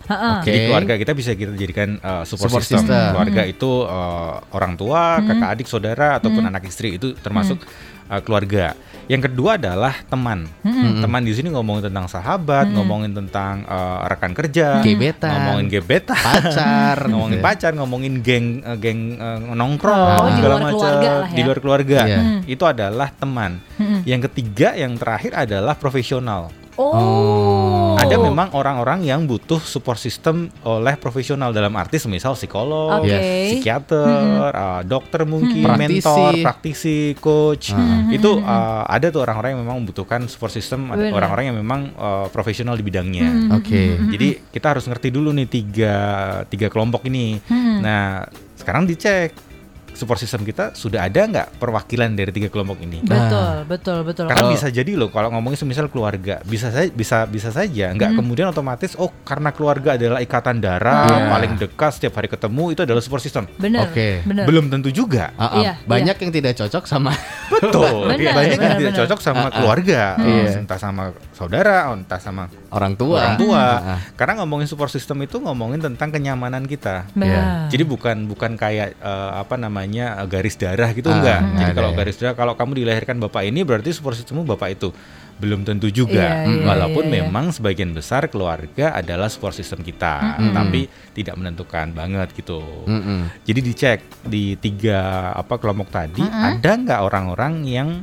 Jadi 0.48 0.72
keluarga 0.72 0.96
kita 0.96 1.12
bisa 1.12 1.36
kita 1.36 1.52
jadikan 1.52 2.00
uh, 2.00 2.24
support, 2.24 2.48
Support 2.48 2.64
system. 2.64 2.88
system. 2.88 3.12
Keluarga 3.12 3.42
itu 3.44 3.72
uh, 3.84 4.40
orang 4.56 4.80
tua, 4.80 5.20
kakak 5.20 5.50
adik, 5.60 5.68
saudara 5.68 6.16
ataupun 6.16 6.48
anak 6.48 6.64
istri 6.72 6.96
itu 6.96 7.12
termasuk 7.20 7.60
uh, 8.08 8.20
keluarga. 8.20 8.76
Yang 9.08 9.32
kedua 9.32 9.56
adalah 9.56 9.96
teman. 10.04 10.52
Teman 11.00 11.24
di 11.24 11.32
sini 11.32 11.48
ngomongin 11.48 11.88
tentang 11.88 12.12
sahabat, 12.12 12.68
ngomongin 12.68 13.16
tentang 13.16 13.64
uh, 13.64 14.04
rekan 14.04 14.36
kerja, 14.36 14.84
Gebetan. 14.84 15.32
ngomongin 15.32 15.72
gebetan, 15.72 16.20
Pacar, 16.20 16.98
ngomongin 17.08 17.40
gitu 17.40 17.40
ya. 17.40 17.48
pacar, 17.48 17.72
ngomongin 17.72 18.14
geng 18.20 18.46
uh, 18.62 18.76
geng 18.76 19.16
uh, 19.16 19.56
nongkrong, 19.56 19.96
Oh, 19.96 20.28
di 20.28 20.34
segala 20.36 20.54
luar 20.54 20.64
macam. 20.68 20.92
ya. 21.00 21.14
Di 21.32 21.42
luar 21.42 21.60
keluarga. 21.64 22.00
Iya. 22.04 22.20
Itu 22.44 22.64
adalah 22.68 23.08
teman. 23.10 23.64
Yang 24.04 24.28
ketiga, 24.28 24.76
yang 24.76 25.00
terakhir 25.00 25.32
adalah 25.40 25.80
profesional. 25.80 26.52
Oh. 26.78 27.98
Ada 27.98 28.16
memang 28.22 28.54
orang-orang 28.54 29.02
yang 29.04 29.26
butuh 29.26 29.58
support 29.60 29.98
system 29.98 30.54
oleh 30.62 30.94
profesional 30.96 31.50
dalam 31.50 31.74
arti 31.74 31.98
semisal 31.98 32.38
psikolog, 32.38 33.02
Oke. 33.02 33.18
psikiater, 33.58 34.54
uh, 34.54 34.82
dokter 34.86 35.26
mungkin, 35.26 35.66
Praktisi. 35.66 36.06
mentor, 36.06 36.32
praktisi, 36.46 37.00
coach. 37.18 37.74
Hmm. 37.74 38.14
Itu 38.14 38.40
uh, 38.40 38.86
ada 38.86 39.10
tuh 39.10 39.26
orang-orang 39.26 39.58
yang 39.58 39.62
memang 39.66 39.78
membutuhkan 39.82 40.30
support 40.30 40.54
system, 40.54 40.94
ada 40.94 41.10
orang-orang 41.10 41.50
yang 41.50 41.58
memang 41.58 41.92
uh, 41.98 42.30
profesional 42.30 42.78
di 42.78 42.86
bidangnya. 42.86 43.28
Hmm. 43.28 43.58
Oke. 43.58 43.98
Jadi 44.14 44.28
kita 44.54 44.78
harus 44.78 44.86
ngerti 44.86 45.10
dulu 45.10 45.34
nih 45.34 45.50
tiga 45.50 45.96
tiga 46.46 46.70
kelompok 46.70 47.10
ini. 47.10 47.42
Hmm. 47.50 47.82
Nah 47.82 48.30
sekarang 48.58 48.86
dicek 48.86 49.47
support 49.98 50.16
system 50.16 50.42
kita 50.42 50.72
sudah 50.72 51.04
ada 51.04 51.20
nggak 51.20 51.58
perwakilan 51.58 52.14
dari 52.14 52.30
tiga 52.30 52.48
kelompok 52.48 52.78
ini? 52.80 53.02
Betul, 53.02 53.66
betul, 53.66 54.00
betul. 54.04 54.26
Karena 54.26 54.40
Kalau- 54.40 54.54
bisa 54.54 54.68
jadi 54.70 54.92
loh 54.94 55.10
kalau 55.10 55.30
ngomongin 55.30 55.58
semisal 55.58 55.88
keluarga 55.88 56.40
bisa 56.44 56.70
saja 56.70 56.88
bisa 56.88 57.26
bisa 57.26 57.50
saja 57.50 57.90
nggak 57.90 58.14
kemudian 58.14 58.48
otomatis 58.48 58.94
oh 58.96 59.10
karena 59.22 59.50
keluarga 59.50 59.98
adalah 59.98 60.20
ikatan 60.20 60.60
darah 60.60 61.10
Iya. 61.10 61.28
paling 61.28 61.52
dekat 61.58 61.92
setiap 61.92 62.14
hari 62.16 62.28
ketemu 62.28 62.64
itu 62.70 62.82
adalah 62.82 63.00
support 63.00 63.20
system. 63.20 63.50
Bener, 63.58 63.88
Oke. 63.88 64.22
bener. 64.22 64.44
Belum 64.44 64.68
tentu 64.68 64.90
juga. 64.90 65.34
Ah, 65.34 65.44
ah. 65.48 65.52
Iya, 65.58 65.74
Banyak 65.84 66.16
yang 66.20 66.32
tidak 66.32 66.54
cocok 66.56 66.84
sama 66.86 67.12
Betul. 67.48 68.06
Benar, 68.12 68.34
Banyak 68.36 68.54
yang 68.54 68.60
benar, 68.60 68.78
tidak 68.78 68.92
benar. 68.92 69.02
cocok 69.02 69.20
sama 69.20 69.40
Ah, 69.40 69.46
ah. 69.46 69.52
keluarga, 69.52 70.02
Iya. 70.20 70.60
entah 70.60 70.76
sama 70.78 71.04
saudara, 71.32 71.78
entah 71.90 72.20
sama 72.20 72.44
orang 72.70 72.94
tua. 72.94 73.18
orang 73.18 73.38
tua. 73.38 73.64
Ah, 73.64 73.90
ah. 73.96 74.00
Karena 74.14 74.44
ngomongin 74.44 74.68
support 74.68 74.92
system 74.92 75.22
itu 75.22 75.40
ngomongin 75.40 75.80
tentang 75.80 76.12
kenyamanan 76.12 76.64
kita. 76.64 77.08
Benar. 77.14 77.26
Iya. 77.26 77.42
Jadi 77.72 77.84
bukan 77.86 78.28
bukan 78.28 78.52
kayak 78.54 78.98
eh, 78.98 79.32
apa 79.34 79.56
namanya 79.56 79.87
eh, 79.96 80.28
garis 80.28 80.56
darah 80.56 80.92
gitu 80.92 81.08
Ah, 81.08 81.16
enggak. 81.16 81.40
nggak 81.40 81.60
Jadi 81.62 81.72
kalau 81.74 81.92
ya. 81.92 81.96
garis 81.96 82.16
darah 82.18 82.36
kalau 82.36 82.54
kamu 82.54 82.72
dilahirkan 82.84 83.16
bapak 83.18 83.44
ini 83.46 83.64
berarti 83.64 83.96
support 83.96 84.18
systemmu 84.18 84.44
bapak 84.44 84.76
itu. 84.76 84.90
Belum 85.38 85.62
tentu 85.62 85.88
juga. 85.88 86.44
Iya, 86.44 86.50
iya, 86.50 86.66
Walaupun 86.66 87.06
iya, 87.06 87.12
iya. 87.14 87.24
memang 87.30 87.54
sebagian 87.54 87.94
besar 87.94 88.26
keluarga 88.26 88.90
adalah 88.92 89.30
support 89.30 89.54
system 89.54 89.86
kita, 89.86 90.42
tapi 90.50 90.90
tidak 91.14 91.38
menentukan 91.38 91.94
banget 91.94 92.34
gitu. 92.34 92.58
Mm-mm. 92.90 93.30
Jadi 93.46 93.60
dicek 93.62 94.00
di 94.26 94.58
tiga 94.58 94.98
apa 95.32 95.62
kelompok 95.62 95.94
tadi 95.94 96.26
ada 96.26 96.72
nggak 96.74 97.02
orang-orang 97.06 97.54
yang 97.64 98.02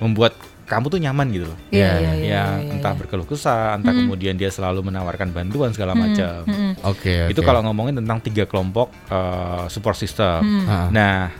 membuat 0.00 0.36
kamu 0.70 0.86
tuh 0.86 1.00
nyaman 1.02 1.26
gitu 1.34 1.50
loh. 1.50 1.58
Iya, 1.74 1.90
iya, 1.98 2.12
yang 2.14 2.18
iya, 2.22 2.44
entah 2.78 2.94
berkeluh 2.94 3.26
kesah, 3.26 3.74
entah 3.74 3.90
kemudian 3.90 4.38
dia 4.38 4.54
selalu 4.54 4.86
menawarkan 4.86 5.34
bantuan 5.34 5.74
segala 5.74 5.98
macam. 5.98 6.46
Mm-mm. 6.46 6.78
Oke. 6.86 7.26
Itu 7.26 7.42
oke. 7.42 7.48
kalau 7.50 7.66
ngomongin 7.66 7.98
tentang 7.98 8.22
tiga 8.22 8.46
kelompok 8.46 8.94
eh, 9.10 9.66
support 9.66 9.98
system. 9.98 10.46
Ah. 10.70 10.86
Nah, 10.94 11.34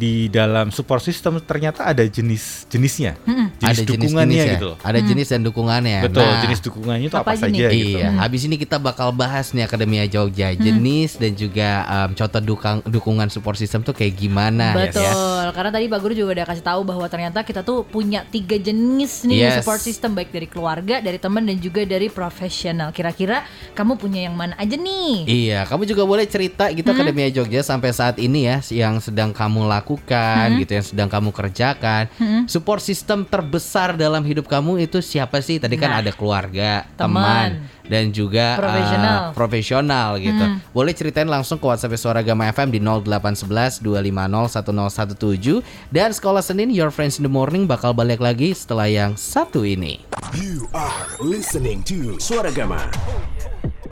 di 0.00 0.32
dalam 0.32 0.72
support 0.72 1.04
system 1.04 1.36
ternyata 1.44 1.84
ada 1.84 2.00
jenis-jenisnya, 2.00 3.20
jenis 3.20 3.60
ada 3.60 3.80
dukungannya 3.84 4.32
jenis-jenis 4.32 4.40
ya? 4.40 4.52
gitu 4.56 4.66
loh. 4.66 4.76
Ada 4.80 4.98
jenis 5.04 5.26
dan 5.28 5.40
dukungannya. 5.44 5.98
Betul, 6.08 6.24
Nah, 6.24 6.40
jenis 6.40 6.60
dukungannya 6.64 7.06
itu 7.06 7.16
Apa 7.16 7.24
apa, 7.26 7.32
aja 7.36 7.42
saja 7.44 7.66
gitu. 7.68 7.98
Iya, 8.00 8.08
habis 8.16 8.40
ini 8.44 8.56
kita 8.56 8.80
bakal 8.80 9.12
bahas 9.12 9.52
nih 9.52 9.68
Akademia 9.68 10.08
Jogja 10.08 10.56
jenis 10.56 11.20
dan 11.20 11.36
juga 11.36 11.68
em, 11.84 12.10
contoh 12.14 12.40
dukang, 12.40 12.80
dukungan 12.86 13.28
support 13.28 13.60
system 13.60 13.84
tuh 13.84 13.92
kayak 13.92 14.16
gimana 14.16 14.72
Betul, 14.72 15.04
ya. 15.04 15.52
karena 15.52 15.68
tadi 15.68 15.84
Pak 15.84 15.98
Guru 16.00 16.12
juga 16.16 16.30
udah 16.40 16.46
kasih 16.48 16.64
tahu 16.64 16.80
bahwa 16.82 17.04
ternyata 17.06 17.44
kita 17.44 17.60
tuh 17.60 17.84
punya 17.84 18.24
tiga 18.24 18.56
jenis 18.56 19.28
nih 19.28 19.36
Yes. 19.40 19.60
support 19.60 19.80
system 19.80 20.14
baik 20.14 20.30
dari 20.30 20.46
keluarga, 20.46 21.00
dari 21.00 21.16
teman 21.16 21.44
dan 21.44 21.58
juga 21.58 21.82
dari 21.82 22.08
profesional. 22.08 22.88
Kira-kira 22.90 23.44
kamu 23.72 23.96
punya 23.96 24.24
yang 24.24 24.36
mana 24.36 24.56
aja 24.56 24.76
nih? 24.76 25.26
Iya, 25.26 25.60
kamu 25.66 25.84
juga 25.84 26.06
boleh 26.06 26.24
cerita 26.24 26.70
gitu 26.70 26.88
Akademia 26.88 27.28
Jogja 27.28 27.60
sampai 27.60 27.90
saat 27.90 28.16
ini 28.16 28.46
ya 28.46 28.62
yang 28.70 28.96
sedang 29.02 29.34
kamu 29.34 29.66
lakukan 29.66 29.88
gitu 30.56 30.72
yang 30.72 30.86
sedang 30.86 31.08
kamu 31.08 31.30
kerjakan. 31.30 32.06
Support 32.46 32.78
system 32.78 33.24
terbesar 33.24 33.94
dalam 33.94 34.22
hidup 34.22 34.46
kamu 34.46 34.82
itu 34.82 35.00
siapa 35.00 35.38
sih? 35.38 35.56
Tadi 35.56 35.74
kan 35.74 35.90
Nah. 35.90 35.98
ada 35.98 36.12
keluarga, 36.12 36.86
Teman. 36.94 37.18
teman, 37.18 37.48
dan 37.84 38.04
juga 38.10 38.54
eh, 38.54 38.60
Profesional. 38.60 39.18
profesional 39.32 40.08
gitu. 40.16 40.44
Boleh 40.70 40.92
ceritain 40.92 41.26
langsung 41.26 41.56
ke 41.56 41.66
WhatsApp 41.66 41.96
Suara 41.96 42.20
Gama 42.20 42.46
FM 42.46 42.68
di 42.68 42.78
0811 42.78 43.80
250 43.80 44.46
1017 44.46 45.62
dan 45.88 46.10
Sekolah 46.10 46.40
Senin 46.40 46.68
Your 46.68 46.90
Friends 46.90 47.16
in 47.16 47.24
the 47.24 47.32
Morning 47.32 47.64
bakal 47.64 47.90
balik 47.90 48.18
lagi 48.18 48.52
setelah 48.52 48.86
yang 48.86 49.14
satu 49.14 49.62
ini. 49.62 49.98
You 50.30 50.70
are 50.70 51.08
listening 51.18 51.82
to 51.84 52.14
Suara 52.16 52.50
Gama. 52.50 52.78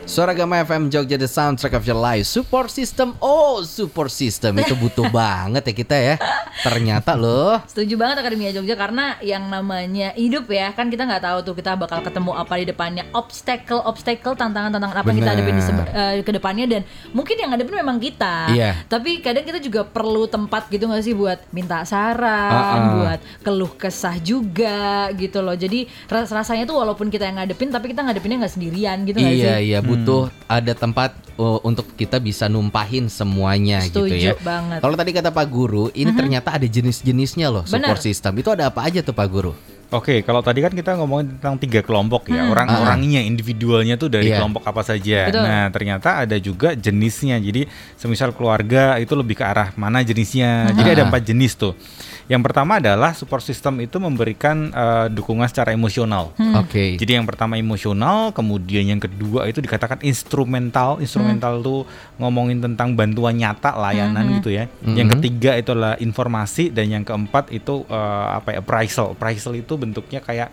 Suara 0.09 0.33
Gama 0.33 0.57
FM 0.59 0.89
Jogja 0.89 1.15
The 1.15 1.29
Soundtrack 1.29 1.77
of 1.77 1.85
Your 1.85 1.95
Life. 1.95 2.25
Support 2.27 2.73
System. 2.73 3.13
Oh 3.21 3.61
support 3.61 4.09
system. 4.09 4.57
Itu 4.57 4.73
butuh 4.73 5.05
banget 5.13 5.61
ya 5.63 5.75
kita 5.77 5.95
ya. 5.95 6.15
Ternyata 6.59 7.13
loh. 7.13 7.61
Setuju 7.69 7.93
banget 7.95 8.25
Akademia 8.25 8.49
Jogja 8.51 8.73
karena 8.73 9.21
yang 9.21 9.45
namanya 9.47 10.17
hidup 10.17 10.49
ya 10.49 10.73
kan 10.73 10.89
kita 10.89 11.05
nggak 11.05 11.21
tahu 11.21 11.39
tuh 11.45 11.55
kita 11.55 11.77
bakal 11.77 12.01
ketemu 12.01 12.33
apa 12.33 12.57
di 12.57 12.65
depannya. 12.65 13.05
Obstacle 13.13 13.85
obstacle 13.85 14.33
tantangan 14.33 14.73
tantangan 14.73 14.97
apa 14.97 15.07
yang 15.07 15.19
kita 15.21 15.29
Bener. 15.29 15.45
hadapin 15.45 15.55
di 15.55 15.65
eh, 15.93 16.13
ke 16.25 16.33
depannya. 16.33 16.65
Dan 16.67 16.83
mungkin 17.13 17.37
yang 17.37 17.53
ngadepin 17.53 17.77
memang 17.77 18.01
kita. 18.01 18.35
Iya. 18.49 18.89
tapi 18.89 19.21
kadang 19.21 19.45
kita 19.45 19.61
juga 19.61 19.85
perlu 19.85 20.25
tempat 20.25 20.73
gitu 20.73 20.89
nggak 20.89 21.05
sih 21.05 21.13
buat 21.13 21.37
minta 21.53 21.85
saran 21.85 22.49
Uh-uh. 22.81 22.95
buat 22.97 23.19
keluh 23.45 23.73
kesah 23.77 24.17
juga 24.19 25.13
gitu 25.13 25.45
loh. 25.45 25.53
Jadi 25.53 25.85
ras- 26.09 26.33
rasanya 26.33 26.65
tuh 26.65 26.81
walaupun 26.81 27.13
kita 27.13 27.29
yang 27.29 27.37
ngadepin 27.37 27.69
tapi 27.69 27.93
kita 27.93 28.01
ngadepinnya 28.01 28.41
nggak 28.41 28.55
sendirian 28.57 29.05
gitu 29.05 29.21
nggak 29.21 29.37
Iya 29.37 29.53
sih? 29.61 29.69
iya 29.69 29.79
butuh 29.99 30.29
butuh 30.29 30.47
ada 30.47 30.73
tempat 30.73 31.11
uh, 31.37 31.59
untuk 31.63 31.87
kita 31.95 32.19
bisa 32.19 32.47
numpahin 32.47 33.07
semuanya 33.09 33.83
gitu 33.85 34.07
Setuju 34.07 34.33
ya. 34.33 34.35
banget. 34.39 34.79
Kalau 34.81 34.95
tadi 34.95 35.11
kata 35.13 35.31
Pak 35.31 35.47
Guru, 35.47 35.91
ini 35.93 36.11
ternyata 36.13 36.55
ada 36.55 36.65
jenis-jenisnya 36.65 37.49
loh 37.49 37.65
support 37.65 38.01
system. 38.01 38.39
Itu 38.39 38.51
ada 38.51 38.69
apa 38.69 38.85
aja 38.85 39.01
tuh 39.01 39.13
Pak 39.13 39.29
Guru? 39.29 39.53
Oke, 39.89 40.21
kalau 40.21 40.45
tadi 40.45 40.61
kan 40.61 40.69
kita 40.69 41.01
ngomongin 41.01 41.41
tentang 41.41 41.57
tiga 41.57 41.81
kelompok 41.81 42.29
ya, 42.29 42.45
orang-orangnya, 42.45 43.25
individualnya 43.25 43.97
tuh 43.97 44.13
dari 44.13 44.29
Iya. 44.29 44.37
kelompok 44.37 44.69
apa 44.69 44.85
saja. 44.85 45.33
Betul. 45.33 45.41
Nah, 45.49 45.65
ternyata 45.73 46.09
ada 46.21 46.37
juga 46.37 46.77
jenisnya. 46.77 47.41
Jadi, 47.41 47.65
semisal 47.97 48.37
keluarga 48.37 49.01
itu 49.01 49.17
lebih 49.17 49.41
ke 49.41 49.45
arah 49.49 49.73
mana 49.81 50.05
jenisnya. 50.05 50.77
Jadi 50.77 50.89
ada 50.93 51.03
Ah. 51.03 51.09
empat 51.09 51.25
jenis 51.25 51.57
tuh. 51.57 51.73
Yang 52.29 52.43
pertama 52.45 52.77
adalah 52.77 53.17
support 53.17 53.41
system 53.41 53.81
itu 53.81 53.97
memberikan 53.97 54.69
eh, 54.69 55.07
dukungan 55.09 55.49
secara 55.49 55.73
emosional. 55.73 56.37
Oke. 56.61 57.01
Jadi 57.01 57.17
yang 57.17 57.25
pertama 57.25 57.57
emosional, 57.57 58.37
kemudian 58.37 58.85
yang 58.85 59.01
kedua 59.01 59.49
itu 59.49 59.65
dikatakan 59.65 60.05
instrumental. 60.05 61.01
Instrumental 61.01 61.65
tuh 61.65 61.89
ngomongin 62.21 62.61
tentang 62.61 62.93
bantuan 62.93 63.33
nyata, 63.33 63.73
layanan 63.81 64.29
gitu 64.39 64.53
ya. 64.53 64.69
Yang 64.85 65.19
ketiga 65.19 65.57
itu 65.57 65.73
adalah 65.73 65.97
informasi 65.97 66.69
dan 66.69 66.93
yang 66.93 67.03
keempat 67.03 67.49
itu 67.49 67.89
eh, 67.89 68.27
apa 68.37 68.53
ya 68.53 68.61
appraisal. 68.61 69.17
Appraisal 69.17 69.57
itu 69.57 69.81
bentuknya 69.81 70.21
kayak 70.21 70.53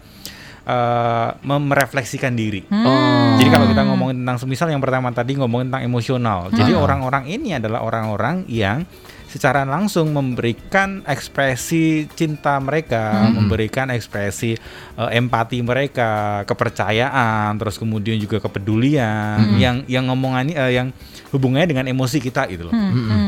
eh, 0.63 1.29
mem- 1.44 1.67
merefleksikan 1.75 2.39
diri. 2.39 2.63
Oh. 2.72 3.36
Jadi 3.36 3.51
kalau 3.51 3.67
kita 3.67 3.84
ngomongin 3.84 4.24
tentang 4.24 4.39
semisal 4.39 4.72
yang 4.72 4.79
pertama 4.79 5.12
tadi 5.12 5.36
ngomongin 5.36 5.67
tentang 5.67 5.84
emosional. 5.91 6.39
Jadi 6.55 6.72
orang-orang 6.72 7.27
ini 7.27 7.60
adalah 7.60 7.84
orang-orang 7.84 8.48
yang 8.48 8.88
secara 9.36 9.68
langsung 9.68 10.15
memberikan 10.15 11.04
ekspresi 11.04 12.08
cinta 12.15 12.56
mereka, 12.63 13.27
memberikan 13.36 13.92
ekspresi 13.92 14.56
eh, 14.96 15.10
empati 15.20 15.60
mereka, 15.60 16.48
kepercayaan, 16.48 17.60
terus 17.60 17.75
kemudian 17.75 18.15
juga 18.15 18.39
kepedulian 18.39 19.60
yang 19.60 19.84
yang 19.92 20.08
ngomongannya 20.08 20.56
eh, 20.56 20.72
yang 20.80 20.96
hubungannya 21.36 21.68
dengan 21.68 21.86
emosi 21.92 22.24
kita 22.24 22.48
gitu 22.48 22.72
loh. 22.72 22.74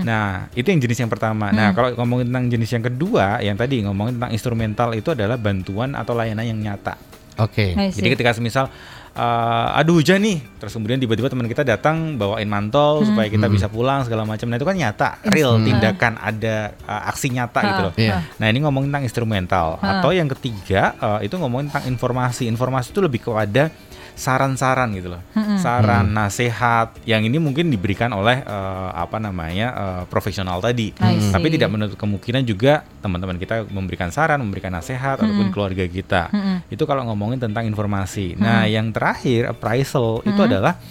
Nah, 0.08 0.48
itu 0.56 0.64
yang 0.72 0.80
jenis 0.80 1.04
yang 1.04 1.12
pertama. 1.12 1.52
Nah, 1.52 1.76
kalau 1.76 1.92
ngomongin 2.00 2.32
tentang 2.32 2.48
jenis 2.48 2.70
yang 2.72 2.86
kedua, 2.88 3.44
yang 3.44 3.60
tadi 3.60 3.84
ngomongin 3.84 4.16
tentang 4.16 4.32
instrumental 4.32 4.90
itu 4.96 5.12
adalah 5.12 5.36
bantuan 5.36 5.92
atau 5.92 6.16
layanan 6.16 6.48
yang 6.48 6.56
nyata. 6.56 6.96
Oke. 7.38 7.76
See. 7.92 8.00
Jadi 8.00 8.08
ketika 8.16 8.32
semisal 8.32 8.72
uh, 9.18 9.80
aduh 9.82 9.98
hujan 9.98 10.22
nih, 10.22 10.38
terus 10.62 10.78
kemudian 10.78 11.02
tiba-tiba 11.02 11.28
teman 11.28 11.50
kita 11.50 11.66
datang 11.66 12.16
bawain 12.16 12.46
mantel 12.46 13.02
supaya 13.02 13.28
kita 13.28 13.50
bisa 13.50 13.66
pulang 13.68 14.06
segala 14.06 14.24
macam. 14.24 14.48
Nah 14.48 14.62
itu 14.62 14.68
kan 14.70 14.78
nyata, 14.78 15.10
real 15.28 15.58
tindakan 15.58 16.22
ada 16.22 16.78
uh, 16.86 17.10
aksi 17.10 17.34
nyata 17.34 17.60
gitu 17.66 17.82
loh. 17.82 17.94
Iya. 17.98 18.24
Nah 18.38 18.48
ini 18.48 18.62
ngomongin 18.62 18.94
tentang 18.94 19.06
instrumental. 19.10 19.68
Ha. 19.82 20.00
Atau 20.00 20.14
yang 20.14 20.30
ketiga 20.38 20.94
uh, 21.02 21.20
itu 21.26 21.34
ngomongin 21.36 21.74
tentang 21.74 21.90
informasi. 21.90 22.46
Informasi 22.46 22.94
itu 22.94 23.02
lebih 23.02 23.26
kepada 23.26 23.74
saran-saran 24.18 24.90
gitu 24.98 25.14
loh, 25.14 25.22
saran, 25.62 26.10
nasihat. 26.10 26.98
Yang 27.06 27.30
ini 27.30 27.38
mungkin 27.38 27.70
diberikan 27.70 28.10
oleh 28.18 28.42
uh, 28.42 28.90
apa 28.98 29.22
namanya 29.22 29.68
uh, 29.78 30.04
profesional 30.10 30.58
tadi. 30.58 30.92
See. 30.98 31.30
Tapi 31.30 31.54
tidak 31.54 31.70
menutup 31.70 32.02
kemungkinan 32.02 32.42
juga 32.42 32.82
teman-teman 33.00 33.38
kita 33.38 33.70
memberikan 33.70 34.10
saran, 34.10 34.42
memberikan 34.42 34.74
nasihat 34.74 35.22
ataupun 35.22 35.54
keluarga 35.54 35.86
kita. 35.86 36.34
Itu 36.74 36.90
kalau 36.90 37.06
ngomongin 37.08 37.38
tentang 37.38 37.70
informasi. 37.70 38.34
Nah, 38.42 38.66
yang 38.66 38.90
terakhir 38.90 39.54
appraisal 39.54 40.26
itu 40.26 40.42
adalah 40.42 40.82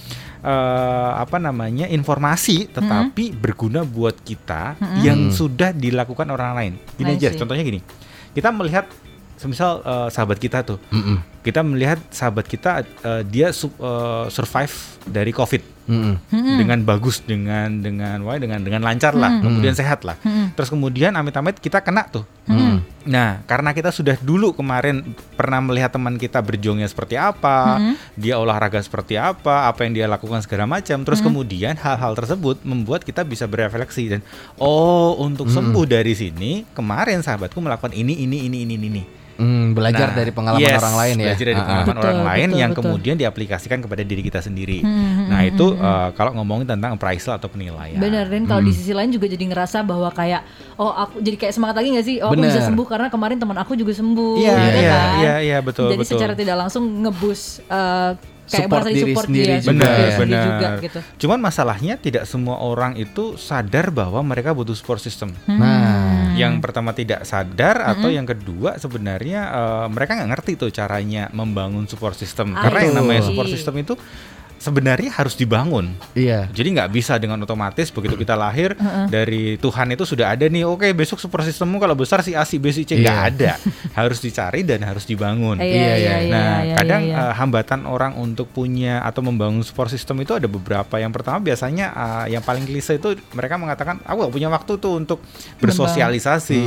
eh, 0.46 1.10
apa 1.18 1.42
namanya 1.42 1.90
informasi 1.90 2.70
tetapi 2.70 3.34
berguna 3.34 3.82
buat 3.82 4.14
kita 4.22 4.78
yang 5.02 5.34
sudah 5.34 5.74
dilakukan 5.74 6.30
orang 6.30 6.52
lain. 6.54 6.72
Gini 6.94 7.10
I 7.10 7.16
aja, 7.18 7.28
see. 7.34 7.38
contohnya 7.42 7.66
gini. 7.66 7.82
Kita 8.36 8.52
melihat 8.52 8.86
semisal 9.36 9.84
eh, 9.84 10.08
sahabat 10.10 10.40
kita 10.40 10.64
tuh, 10.64 10.80
Mm-mm. 10.88 11.20
kita 11.44 11.60
melihat 11.60 12.00
sahabat 12.10 12.48
kita 12.48 12.82
eh, 12.82 13.22
dia 13.24 13.52
su- 13.52 13.72
eh, 13.78 14.26
survive 14.32 14.74
dari 15.06 15.30
COVID. 15.30 15.76
Mm-mm. 15.86 16.58
dengan 16.58 16.82
bagus 16.82 17.22
dengan 17.22 17.78
dengan 17.78 18.18
wah 18.26 18.34
dengan 18.42 18.58
dengan 18.58 18.82
lancar 18.82 19.14
lah 19.14 19.38
kemudian 19.38 19.70
sehat 19.70 20.02
lah. 20.02 20.18
Terus 20.58 20.66
kemudian 20.66 21.14
amit-amit 21.14 21.62
kita 21.62 21.78
kena 21.78 22.10
tuh. 22.10 22.26
Mm. 22.50 22.82
nah 23.06 23.38
karena 23.46 23.70
kita 23.70 23.94
sudah 23.94 24.18
dulu 24.18 24.50
kemarin 24.50 25.14
pernah 25.38 25.62
melihat 25.62 25.94
teman 25.94 26.18
kita 26.18 26.42
berjuangnya 26.42 26.90
seperti 26.90 27.14
apa 27.14 27.78
dia 28.18 28.34
olahraga 28.34 28.82
seperti 28.82 29.14
apa 29.14 29.70
apa 29.70 29.86
yang 29.86 29.94
dia 29.94 30.06
lakukan 30.10 30.42
segala 30.42 30.66
macam 30.66 31.06
terus 31.06 31.22
kemudian 31.22 31.78
hal-hal 31.78 32.18
tersebut 32.18 32.66
membuat 32.66 33.06
kita 33.06 33.22
bisa 33.22 33.46
berefleksi 33.46 34.10
dan 34.10 34.20
oh 34.58 35.14
untuk 35.22 35.46
sembuh 35.46 35.86
dari 35.86 36.18
sini 36.18 36.66
kemarin 36.74 37.22
sahabatku 37.22 37.62
melakukan 37.62 37.94
ini 37.94 38.26
ini 38.26 38.46
ini 38.50 38.66
ini 38.66 38.74
ini 38.74 39.02
Mm, 39.36 39.76
belajar 39.76 40.08
Nah, 40.12 40.16
dari 40.16 40.30
pengalaman 40.32 40.64
yes, 40.64 40.80
orang 40.80 40.96
lain 40.96 41.14
ya. 41.16 41.24
Belajar 41.28 41.44
dari 41.46 41.56
pengalaman 41.60 41.86
Betul, 41.92 42.04
orang 42.08 42.22
lain 42.24 42.48
betul, 42.48 42.60
yang 42.60 42.70
betul. 42.72 42.82
kemudian 42.88 43.14
diaplikasikan 43.20 43.78
kepada 43.84 44.02
diri 44.02 44.22
kita 44.24 44.40
sendiri. 44.40 44.80
Hmm, 44.80 45.28
nah 45.28 45.40
itu 45.44 45.66
eh, 45.76 46.08
kalau 46.16 46.32
ngomongin 46.40 46.66
tentang 46.66 46.96
appraisal 46.96 47.36
atau 47.36 47.48
penilaian. 47.52 48.00
Bener 48.00 48.24
dan 48.26 48.42
kalau 48.48 48.62
di 48.64 48.72
sisi 48.72 48.96
lain 48.96 49.12
juga 49.12 49.28
jadi 49.28 49.44
ngerasa 49.44 49.84
bahwa 49.84 50.08
kayak 50.10 50.40
oh 50.80 50.88
aku 50.88 51.20
jadi 51.20 51.36
kayak 51.36 51.52
semangat 51.52 51.76
lagi 51.84 51.88
nggak 51.92 52.06
sih 52.06 52.16
oh 52.24 52.32
aku 52.32 52.40
Bener. 52.40 52.48
bisa 52.52 52.60
sembuh 52.64 52.86
karena 52.88 53.08
kemarin 53.12 53.36
teman 53.36 53.56
aku 53.60 53.72
juga 53.76 53.92
sembuh 53.92 54.34
Iya, 54.40 54.52
gitu 54.56 54.80
iya, 54.80 54.92
kan 54.92 55.16
iya, 55.20 55.34
iya, 55.40 55.58
betul, 55.60 55.88
jadi 55.92 56.00
betul. 56.00 56.12
secara 56.16 56.32
tidak 56.32 56.56
langsung 56.56 56.84
ngebus 57.04 57.40
eh, 57.68 58.12
kayak 58.46 58.70
Support 58.70 58.84
diri 58.86 59.02
support 59.10 59.26
sendiri 59.26 59.42
dia 59.42 59.58
juga 59.58 59.66
support 59.66 59.74
Benar, 59.74 59.90
sendiri 60.14 60.38
benar. 60.38 60.46
juga 60.46 60.68
gitu 60.86 60.98
Cuman 61.26 61.38
masalahnya 61.42 61.94
tidak 61.98 62.24
semua 62.30 62.56
orang 62.62 62.92
itu 62.94 63.34
sadar 63.34 63.90
bahwa 63.90 64.22
mereka 64.22 64.54
butuh 64.54 64.76
support 64.78 65.02
system. 65.02 65.34
Hmm. 65.50 65.58
Nah, 65.58 66.15
Yang 66.36 66.52
pertama 66.60 66.90
tidak 66.92 67.24
sadar 67.24 67.80
atau 67.82 68.12
yang 68.12 68.28
kedua 68.28 68.76
sebenarnya 68.76 69.40
eh, 69.50 69.86
mereka 69.88 70.20
nggak 70.20 70.30
ngerti 70.36 70.52
tuh 70.60 70.70
caranya 70.70 71.32
membangun 71.32 71.88
support 71.88 72.14
system. 72.14 72.52
Ah, 72.54 72.68
Karena 72.68 72.80
yang 72.92 72.94
namanya 73.00 73.22
support 73.24 73.48
system 73.48 73.74
itu 73.80 73.96
sebenarnya 74.58 75.10
harus 75.12 75.34
dibangun. 75.34 75.92
iya. 76.12 76.48
Jadi 76.48 76.68
nggak 76.72 76.90
bisa 76.90 77.16
dengan 77.16 77.38
otomatis 77.38 77.88
begitu 77.88 78.14
kita 78.14 78.34
lahir 78.34 78.72
dari 79.06 79.56
Tuhan 79.56 79.90
itu 79.90 80.02
sudah 80.02 80.30
ada 80.30 80.44
nih. 80.44 80.64
Oke 80.64 80.90
besok 80.90 81.16
support 81.16 81.42
systemmu 81.42 81.76
kalau 81.76 81.92
besar 81.92 82.20
si 82.20 82.32
A 82.32 82.42
si 82.42 82.56
B 82.56 82.68
si 82.68 82.82
C 82.82 82.96
nggak 82.96 83.04
Iya. 83.16 83.28
ada. 83.28 83.52
harus 83.98 84.18
dicari 84.18 84.60
dan 84.60 84.82
harus 84.82 85.04
dibangun. 85.04 85.56
Iya, 85.56 85.66
Iya, 85.66 85.76
iya, 85.76 85.94
iya. 85.96 86.16
iya, 86.18 86.30
Nah, 86.30 86.56
iya, 86.62 86.74
kadang 86.76 87.02
iya. 87.02 87.16
eh, 87.18 87.32
hambatan 87.34 87.80
orang 87.84 88.12
untuk 88.14 88.48
punya 88.48 89.00
atau 89.00 89.20
membangun 89.20 89.60
support 89.60 89.88
system 89.88 90.18
itu 90.18 90.32
ada 90.32 90.46
beberapa. 90.46 90.96
Yang 90.96 91.12
pertama 91.14 91.38
biasanya 91.40 91.86
eh, 91.88 92.34
yang 92.34 92.42
paling 92.42 92.64
klise 92.64 92.96
itu 92.96 93.14
mereka 93.32 93.56
mengatakan, 93.56 94.00
aku 94.02 94.16
gak 94.22 94.32
punya 94.32 94.48
waktu 94.48 94.72
tuh 94.76 94.92
untuk 94.96 95.18
bersosialisasi, 95.58 96.62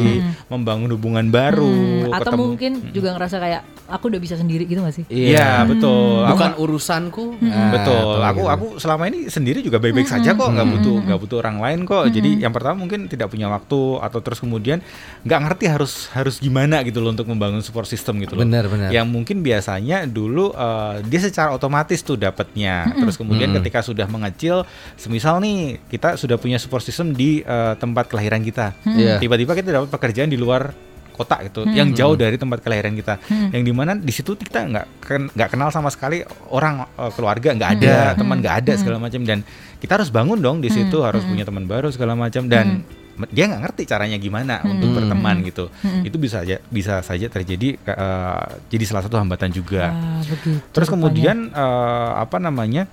membangun 0.48 0.90
hubungan 0.92 1.28
baru, 1.28 1.66
Hmm, 2.06 2.14
atau 2.14 2.32
ketemu- 2.32 2.46
mungkin 2.48 2.72
juga 2.92 3.10
ngerasa 3.14 3.38
kayak 3.38 3.62
aku 3.88 4.04
udah 4.08 4.20
bisa 4.20 4.36
sendiri 4.36 4.64
gitu 4.64 4.80
gak 4.80 4.94
sih 4.94 5.06
Iya 5.10 5.66
betul. 5.66 6.22
Aku 6.24 6.34
Bukan 6.36 6.50
nggak- 6.52 6.62
urusanku. 6.62 7.26
Hmm. 7.36 7.50
Nah, 7.50 7.79
Betul. 7.84 7.96
atau 7.96 8.08
Aku 8.20 8.42
gitu. 8.44 8.50
aku 8.50 8.68
selama 8.82 9.04
ini 9.10 9.20
sendiri 9.32 9.60
juga 9.64 9.78
baik-baik 9.80 10.10
saja 10.10 10.36
kok, 10.36 10.50
nggak 10.50 10.68
butuh 10.68 10.98
nggak 11.06 11.20
butuh 11.20 11.38
orang 11.40 11.58
lain 11.62 11.80
kok. 11.86 12.06
Jadi 12.12 12.30
yang 12.44 12.54
pertama 12.54 12.76
mungkin 12.82 13.08
tidak 13.08 13.32
punya 13.32 13.48
waktu 13.48 13.80
atau 14.02 14.20
terus 14.20 14.40
kemudian 14.42 14.84
nggak 15.24 15.40
ngerti 15.48 15.66
harus 15.70 16.08
harus 16.12 16.40
gimana 16.42 16.82
gitu 16.84 17.00
loh 17.00 17.12
untuk 17.14 17.28
membangun 17.30 17.64
support 17.64 17.88
system 17.88 18.20
gitu 18.24 18.36
loh. 18.36 18.44
Benar, 18.44 18.68
benar. 18.68 18.90
Yang 18.90 19.08
mungkin 19.10 19.42
biasanya 19.46 20.08
dulu 20.10 20.52
eh, 20.54 21.06
dia 21.08 21.20
secara 21.24 21.54
otomatis 21.54 22.02
tuh 22.02 22.20
dapatnya. 22.20 22.92
Terus 23.00 23.16
kemudian 23.16 23.54
ketika 23.62 23.80
sudah 23.86 24.06
mengecil, 24.10 24.68
semisal 25.00 25.40
nih 25.40 25.80
kita 25.88 26.20
sudah 26.20 26.36
punya 26.36 26.60
support 26.60 26.84
system 26.84 27.16
di 27.16 27.42
eh, 27.44 27.74
tempat 27.80 28.10
kelahiran 28.12 28.44
kita. 28.44 28.76
Iya. 28.84 29.22
Tiba-tiba 29.22 29.56
kita 29.56 29.70
dapat 29.72 29.90
pekerjaan 29.94 30.30
di 30.30 30.38
luar 30.40 30.89
kota 31.20 31.36
gitu, 31.44 31.68
yang 31.68 31.92
jauh 31.92 32.16
dari 32.16 32.40
tempat 32.40 32.64
kelahiran 32.64 32.96
kita, 32.96 33.20
yang 33.52 33.60
di 33.60 33.74
mana 33.76 33.92
di 33.92 34.08
situ 34.10 34.34
kita 34.34 34.64
nggak 34.64 34.86
ken- 35.04 35.28
nggak 35.30 35.50
kenal 35.52 35.68
sama 35.68 35.92
sekali 35.92 36.24
orang 36.48 36.88
eh, 36.88 37.12
keluarga 37.12 37.52
nggak 37.52 37.72
ada, 37.76 37.96
Iya. 38.08 38.16
teman 38.16 38.40
nggak 38.40 38.56
ada 38.64 38.74
segala 38.74 38.98
macam. 38.98 39.20
Dan 39.22 39.44
kita 39.78 40.00
harus 40.00 40.08
bangun 40.08 40.40
dong 40.40 40.64
di 40.64 40.72
situ 40.72 41.04
harus 41.04 41.22
punya 41.22 41.44
teman 41.44 41.68
baru 41.68 41.92
segala 41.92 42.16
macam. 42.16 42.48
Dan 42.48 42.88
me- 43.20 43.28
dia 43.28 43.46
nggak 43.46 43.62
ngerti 43.68 43.84
caranya 43.84 44.16
gimana 44.16 44.64
untuk 44.64 44.96
berteman 44.96 45.44
gitu, 45.44 45.68
itu 46.02 46.16
bisa 46.16 46.40
aja 46.40 46.64
bisa 46.66 47.04
saja 47.04 47.28
terjadi 47.28 47.76
eh, 47.76 48.46
jadi 48.72 48.84
salah 48.88 49.04
satu 49.04 49.20
hambatan 49.20 49.52
juga. 49.52 49.92
Ah, 49.92 50.24
begitu 50.24 50.64
Terus 50.72 50.88
rupanya. 50.88 50.92
kemudian 50.96 51.38
eh, 51.52 52.12
apa 52.16 52.40
namanya? 52.40 52.88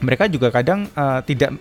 Mereka 0.00 0.28
juga 0.28 0.48
kadang 0.48 0.88
eh, 0.88 1.20
tidak 1.24 1.52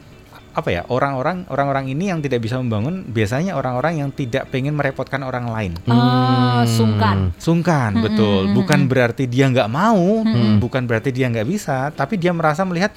apa 0.54 0.70
ya 0.70 0.82
orang-orang 0.86 1.50
orang-orang 1.50 1.90
ini 1.90 2.14
yang 2.14 2.22
tidak 2.22 2.46
bisa 2.46 2.62
membangun 2.62 3.02
biasanya 3.10 3.58
orang-orang 3.58 4.06
yang 4.06 4.10
tidak 4.14 4.50
pengen 4.54 4.78
merepotkan 4.78 5.26
orang 5.26 5.50
lain. 5.50 5.74
Ah, 5.90 6.62
sungkan 6.70 7.34
Sungkan, 7.42 8.00
betul. 8.00 8.52
Bukan 8.54 8.86
berarti 8.88 9.26
dia 9.26 9.50
nggak 9.50 9.70
mau, 9.72 10.24
bukan 10.60 10.84
berarti 10.86 11.10
dia 11.12 11.30
nggak 11.30 11.48
bisa, 11.48 11.90
tapi 11.94 12.20
dia 12.20 12.32
merasa 12.36 12.64
melihat, 12.64 12.92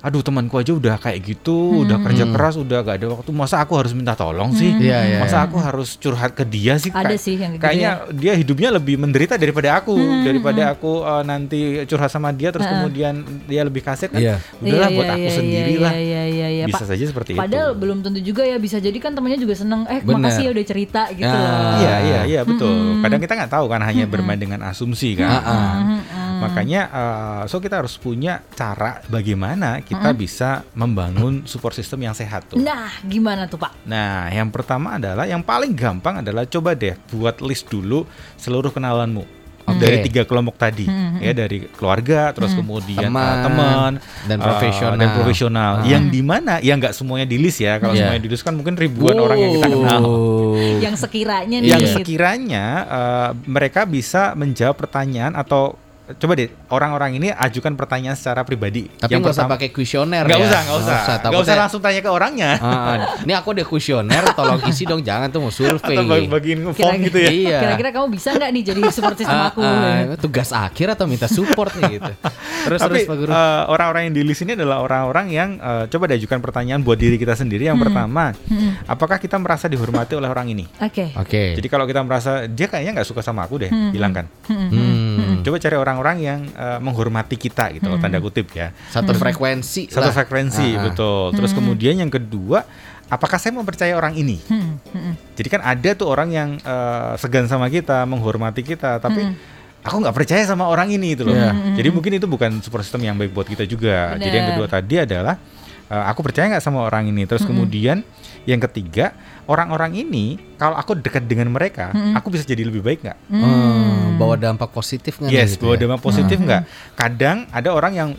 aduh 0.00 0.20
temanku 0.20 0.56
aja 0.56 0.72
udah 0.72 0.96
kayak 0.96 1.20
gitu, 1.22 1.84
udah 1.84 2.00
kerja 2.00 2.24
keras, 2.26 2.56
udah 2.56 2.78
gak 2.80 2.96
ada 2.98 3.06
waktu. 3.10 3.30
Masa 3.30 3.60
aku 3.60 3.76
harus 3.76 3.92
minta 3.92 4.12
tolong 4.12 4.50
sih? 4.50 4.72
Iya, 4.72 4.98
iya, 5.06 5.18
Masa 5.18 5.36
iya. 5.36 5.44
aku 5.44 5.56
harus 5.56 5.94
curhat 5.94 6.32
ke 6.32 6.42
dia 6.42 6.76
sih? 6.76 6.88
Ada 6.88 7.04
Kayak- 7.06 7.20
sih 7.20 7.34
yang 7.34 7.50
gitu 7.52 7.62
Kayaknya 7.62 7.90
dia 8.10 8.32
hidupnya 8.34 8.68
lebih 8.72 8.96
menderita 8.96 9.34
daripada 9.34 9.76
aku, 9.76 9.94
daripada 10.22 10.62
aku 10.70 10.92
eh, 11.02 11.22
nanti 11.22 11.58
curhat 11.84 12.08
sama 12.08 12.30
dia, 12.30 12.48
terus 12.48 12.64
kemudian 12.64 13.14
dia 13.44 13.60
lebih 13.60 13.80
kasih 13.80 14.08
kan? 14.08 14.18
Iya. 14.18 14.36
Udahlah 14.56 14.88
Iya, 14.88 14.96
buat 14.96 15.04
iya, 15.04 15.12
aku 15.12 15.20
iya, 15.22 15.36
sendiri 15.36 15.72
iya, 15.72 15.80
lah. 15.80 15.92
iya, 15.94 16.22
iya, 16.26 16.48
iya. 16.50 16.64
Bisa 16.64 16.82
Pa- 16.82 16.88
saja 16.88 17.04
seperti 17.04 17.30
Padahal 17.34 17.70
itu. 17.70 17.78
belum 17.78 17.98
tentu 18.00 18.20
juga 18.20 18.42
ya 18.42 18.56
bisa 18.56 18.76
jadi 18.76 18.96
kan 18.96 19.12
temannya 19.12 19.36
juga 19.36 19.52
seneng 19.52 19.84
eh 19.84 20.00
Bener. 20.00 20.16
makasih 20.18 20.42
ya 20.42 20.50
udah 20.50 20.64
cerita 20.64 21.02
gitu 21.10 21.28
Ah. 21.30 21.76
Iya 21.76 21.94
iya 22.00 22.20
iya 22.26 22.40
betul. 22.42 22.98
Kadang 23.00 23.20
kita 23.20 23.32
nggak 23.34 23.52
tahu 23.52 23.66
kan 23.66 23.80
hanya 23.82 24.04
bermain 24.04 24.36
dengan 24.36 24.60
asumsi 24.62 25.12
kan. 25.14 25.28
Ah, 25.30 25.44
ah. 25.44 25.74
Makanya 26.40 26.80
eh, 26.88 27.42
so 27.46 27.60
kita 27.60 27.84
harus 27.84 27.94
punya 27.96 28.40
cara 28.56 29.04
bagaimana 29.06 29.84
kita 29.84 30.10
bisa 30.16 30.64
membangun 30.72 31.44
support 31.44 31.76
system 31.76 32.02
yang 32.02 32.16
sehat 32.16 32.48
tuh. 32.48 32.56
Nah, 32.56 32.88
gimana 33.04 33.44
tuh 33.46 33.60
Pak? 33.60 33.84
Nah, 33.84 34.32
yang 34.32 34.48
pertama 34.48 34.96
adalah 34.96 35.28
yang 35.28 35.44
paling 35.44 35.76
gampang 35.76 36.24
adalah 36.24 36.48
coba 36.48 36.72
deh 36.72 36.96
buat 37.12 37.38
list 37.44 37.68
dulu 37.68 38.08
seluruh 38.34 38.72
kenalanmu. 38.72 39.40
Oke. 39.70 39.86
Dari 39.86 39.96
tiga 40.02 40.22
kelompok 40.26 40.58
tadi, 40.58 40.82
ya 41.22 41.30
dari 41.30 41.62
keluarga, 41.70 42.34
terus 42.34 42.56
kemudian 42.58 43.06
uh, 43.12 43.44
Teman, 43.46 43.92
dan 44.26 44.38
uh, 44.40 44.44
profesional. 44.50 44.98
dan 44.98 45.08
profesional. 45.14 45.72
Ah. 45.78 45.86
Yang 45.86 46.04
di 46.10 46.20
mana? 46.26 46.54
Ya 46.58 46.74
nggak 46.74 46.90
semuanya 46.90 47.28
di 47.28 47.38
list 47.38 47.62
ya. 47.62 47.78
Kalau 47.78 47.94
Iya. 47.94 48.08
semuanya 48.10 48.22
di 48.24 48.30
list 48.34 48.42
kan 48.42 48.54
mungkin 48.58 48.74
ribuan 48.74 49.14
orang 49.20 49.38
yang 49.38 49.52
kita 49.60 49.68
kenal. 49.70 50.02
Oh. 50.02 50.58
Yang 50.82 51.06
sekiranya 51.06 51.56
nih. 51.62 51.70
Yang 51.70 51.86
sekiranya 51.92 52.64
uh, 52.88 53.30
mereka 53.46 53.86
bisa 53.86 54.34
menjawab 54.34 54.74
pertanyaan 54.74 55.38
atau 55.38 55.78
coba 56.16 56.32
deh 56.34 56.48
orang-orang 56.68 57.10
ini 57.14 57.28
ajukan 57.28 57.74
pertanyaan 57.74 58.14
secara 58.14 58.42
pribadi. 58.42 58.88
Tapi 58.88 59.10
yang 59.10 59.20
nggak 59.20 59.32
usah 59.32 59.46
pakai 59.46 59.68
kuesioner 59.68 60.24
nggak 60.24 60.36
ya. 60.36 60.46
usah, 60.46 60.60
nggak 60.60 60.76
usah, 60.76 60.90
nggak 60.90 61.04
usah 61.04 61.16
takutnya- 61.20 61.58
langsung 61.58 61.80
tanya 61.80 62.00
ke 62.00 62.10
orangnya. 62.10 62.50
Ah, 62.56 62.66
ah. 62.66 62.96
ini 63.20 63.32
aku 63.32 63.52
deh 63.52 63.62
kuesioner, 63.62 64.22
tolong 64.32 64.60
isi 64.66 64.84
dong, 64.84 65.00
jangan 65.00 65.28
tuh 65.28 65.40
mau 65.40 65.50
survei. 65.50 65.94
Atau 65.94 66.04
bagi- 66.04 66.28
bagiin 66.28 66.60
form 66.70 66.96
gitu 67.02 67.18
ya. 67.18 67.30
Iya. 67.30 67.58
Kira-kira 67.60 67.90
kamu 67.92 68.06
bisa 68.10 68.28
nggak 68.32 68.50
nih 68.50 68.62
jadi 68.64 68.80
support 68.90 69.16
system 69.16 69.36
Ah, 69.36 69.48
aku? 69.48 69.60
ah, 69.60 70.16
tugas 70.16 70.50
akhir 70.50 70.86
atau 70.90 71.04
minta 71.04 71.26
support 71.26 71.70
nih 71.74 71.98
gitu. 71.98 72.12
Terus 72.60 72.78
Tapi 72.78 72.92
terus 72.96 73.08
Pak 73.08 73.16
Guru. 73.16 73.30
eh, 73.30 73.62
orang-orang 73.66 74.02
yang 74.08 74.14
di 74.14 74.22
list 74.22 74.40
ini 74.40 74.52
adalah 74.52 74.78
orang-orang 74.80 75.26
yang 75.28 75.50
eh, 75.56 75.84
coba 75.86 76.04
diajukan 76.06 76.38
pertanyaan 76.40 76.80
buat 76.80 76.96
diri 76.96 77.16
kita 77.16 77.32
sendiri. 77.32 77.66
Yang 77.66 77.80
pertama, 77.82 78.32
apakah 78.84 79.16
kita 79.16 79.36
merasa 79.36 79.66
dihormati 79.66 80.14
oleh 80.14 80.26
orang 80.26 80.48
ini? 80.48 80.64
Oke. 80.78 81.12
Oke. 81.16 81.54
Jadi 81.54 81.66
kalau 81.66 81.84
kita 81.84 82.00
merasa 82.00 82.44
dia 82.44 82.66
kayaknya 82.66 82.96
nggak 82.96 83.08
suka 83.08 83.20
sama 83.20 83.44
aku 83.44 83.58
deh, 83.58 83.70
hilangkan. 83.90 84.28
Hmm. 84.46 85.40
Coba 85.40 85.56
cari 85.56 85.76
orang-orang 86.00 86.18
yang 86.18 86.40
eh, 86.48 86.78
menghormati 86.80 87.36
kita 87.36 87.76
gitu, 87.76 87.92
tanda 88.00 88.16
kutip 88.18 88.48
ya. 88.50 88.72
Satu 88.88 89.12
frekuensi 89.12 89.92
Satu 89.92 90.08
lah. 90.08 90.16
frekuensi, 90.16 90.68
Ah, 90.72 90.78
ah. 90.80 90.82
betul. 90.88 91.24
Terus 91.36 91.52
kemudian 91.52 91.94
yang 91.94 92.08
kedua, 92.08 92.64
apakah 93.06 93.36
saya 93.36 93.52
mempercayai 93.52 93.92
orang 93.92 94.16
ini? 94.16 94.40
Jadi 95.36 95.48
kan 95.48 95.60
ada 95.60 95.92
tuh 95.92 96.08
orang 96.08 96.32
yang 96.32 96.48
eh, 96.56 97.12
segan 97.20 97.44
sama 97.44 97.68
kita, 97.68 98.08
menghormati 98.08 98.64
kita, 98.64 98.96
tapi 98.96 99.28
aku 99.80 99.96
nggak 100.00 100.16
percaya 100.16 100.42
sama 100.44 100.64
orang 100.64 100.88
ini 100.88 101.12
itu 101.12 101.24
loh. 101.24 101.36
Iya. 101.36 101.52
Jadi 101.76 101.88
mungkin 101.92 102.12
itu 102.16 102.24
bukan 102.24 102.64
support 102.64 102.80
system 102.80 103.04
yang 103.04 103.16
baik 103.16 103.36
buat 103.36 103.44
kita 103.44 103.68
juga. 103.68 104.16
Jadi 104.16 104.32
yang 104.34 104.48
kedua 104.56 104.66
tadi 104.66 104.94
adalah 104.96 105.36
eh, 105.90 106.04
aku 106.06 106.22
percaya 106.22 106.46
nggak 106.46 106.64
sama 106.64 106.86
orang 106.86 107.10
ini. 107.10 107.26
Terus 107.26 107.42
kemudian 107.42 108.06
yang 108.48 108.62
ketiga, 108.62 109.12
orang-orang 109.44 110.00
ini 110.00 110.38
kalau 110.56 110.78
aku 110.78 110.96
dekat 110.96 111.26
dengan 111.28 111.52
mereka, 111.52 111.92
aku 112.16 112.32
bisa 112.32 112.46
jadi 112.46 112.64
lebih 112.64 112.80
baik 112.80 113.04
nggak? 113.04 113.18
Hmm, 113.28 114.16
bawa 114.16 114.38
dampak 114.38 114.70
positif 114.72 115.18
nggak 115.20 115.28
Yes, 115.34 115.58
gitu 115.58 115.68
bawa 115.68 115.74
ya? 115.76 115.80
dampak 115.84 116.00
positif 116.00 116.38
nggak? 116.40 116.62
Kadang 116.96 117.44
ada 117.52 117.68
orang 117.74 117.92
yang 117.92 118.10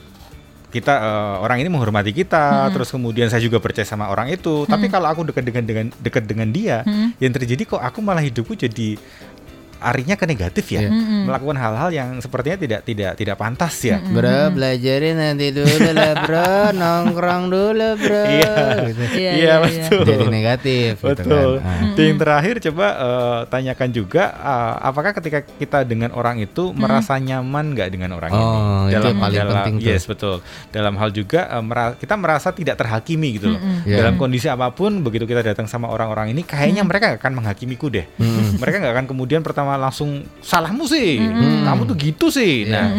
kita 0.72 0.94
eh, 1.04 1.36
orang 1.44 1.60
ini 1.60 1.68
menghormati 1.68 2.16
kita, 2.16 2.72
terus 2.72 2.88
kemudian 2.96 3.28
saya 3.28 3.44
juga 3.44 3.60
percaya 3.60 3.84
sama 3.84 4.08
orang 4.08 4.32
itu. 4.32 4.64
Tapi 4.64 4.88
kalau 4.88 5.12
aku 5.12 5.28
dekat 5.28 5.44
dengan 5.44 5.64
dengan 5.68 5.86
dekat 6.00 6.24
dengan 6.24 6.48
dia, 6.48 6.88
yang 7.20 7.32
terjadi 7.36 7.76
kok 7.76 7.82
aku 7.84 8.00
malah 8.00 8.24
hidupku 8.24 8.56
jadi 8.56 8.96
arinya 9.82 10.14
ke 10.14 10.24
negatif 10.24 10.66
ya, 10.70 10.82
Iya. 10.82 10.92
melakukan 11.26 11.58
hal-hal 11.58 11.90
yang 11.90 12.10
sepertinya 12.18 12.56
tidak 12.56 12.82
tidak 12.84 13.12
tidak 13.14 13.36
pantas 13.36 13.74
ya. 13.82 13.98
Bro, 14.00 14.54
belajarin 14.54 15.18
nanti 15.18 15.50
dulu 15.50 15.76
lah 15.90 16.14
bro, 16.22 16.54
nongkrong 16.82 17.44
dulu 17.48 17.90
bro. 17.98 18.24
Iya. 18.24 18.54
Gitu. 18.88 19.02
Iya, 19.12 19.32
Iya, 19.32 19.34
iya, 19.34 19.54
betul. 19.60 20.04
Jadi 20.04 20.26
negatif 20.28 20.92
gitu 20.96 21.08
Betul. 21.18 21.52
kan. 21.58 21.68
Ah. 21.68 21.94
Dan 21.94 22.04
yang 22.06 22.20
terakhir 22.20 22.56
coba 22.62 22.88
eh, 22.94 23.40
tanyakan 23.48 23.90
juga 23.90 24.24
eh, 24.32 24.74
apakah 24.84 25.12
ketika 25.14 25.40
kita 25.42 25.80
dengan 25.84 26.12
orang 26.12 26.38
itu 26.38 26.70
merasa 26.72 27.18
nyaman 27.18 27.74
nggak 27.74 27.90
dengan 27.90 28.14
orang 28.14 28.32
ini? 28.32 28.44
Oh, 28.44 28.84
itu 28.88 29.06
yang 29.08 29.20
paling 29.20 29.40
penting 29.52 29.76
tuh. 29.78 29.90
Yes, 29.90 30.04
betul. 30.06 30.36
Dalam 30.70 30.94
hal 30.96 31.10
juga 31.10 31.50
eh, 31.50 31.64
mera- 31.64 31.96
kita 31.96 32.14
merasa 32.16 32.52
tidak 32.52 32.78
terhakimi 32.78 33.36
gitu 33.36 33.52
loh. 33.52 33.60
Iya. 33.84 33.98
Dalam 34.00 34.16
kondisi 34.16 34.46
apa 34.46 34.70
pun 34.70 35.02
begitu 35.02 35.26
kita 35.26 35.42
datang 35.42 35.66
sama 35.66 35.88
orang-orang 35.88 36.30
ini 36.30 36.44
kayaknya 36.44 36.84
mereka 36.84 37.10
nggak 37.10 37.22
akan 37.22 37.34
menghakimiku 37.34 37.88
deh. 37.90 38.06
mereka 38.54 38.78
nggak 38.78 38.94
akan 38.94 39.06
kemudian 39.08 39.42
pertama 39.42 39.71
langsung 39.78 40.26
salahmu 40.42 40.88
sih. 40.88 41.22
Kamu 41.68 41.86
tuh 41.86 41.96
gitu 42.00 42.28
sih. 42.32 42.66
Nah, 42.66 42.90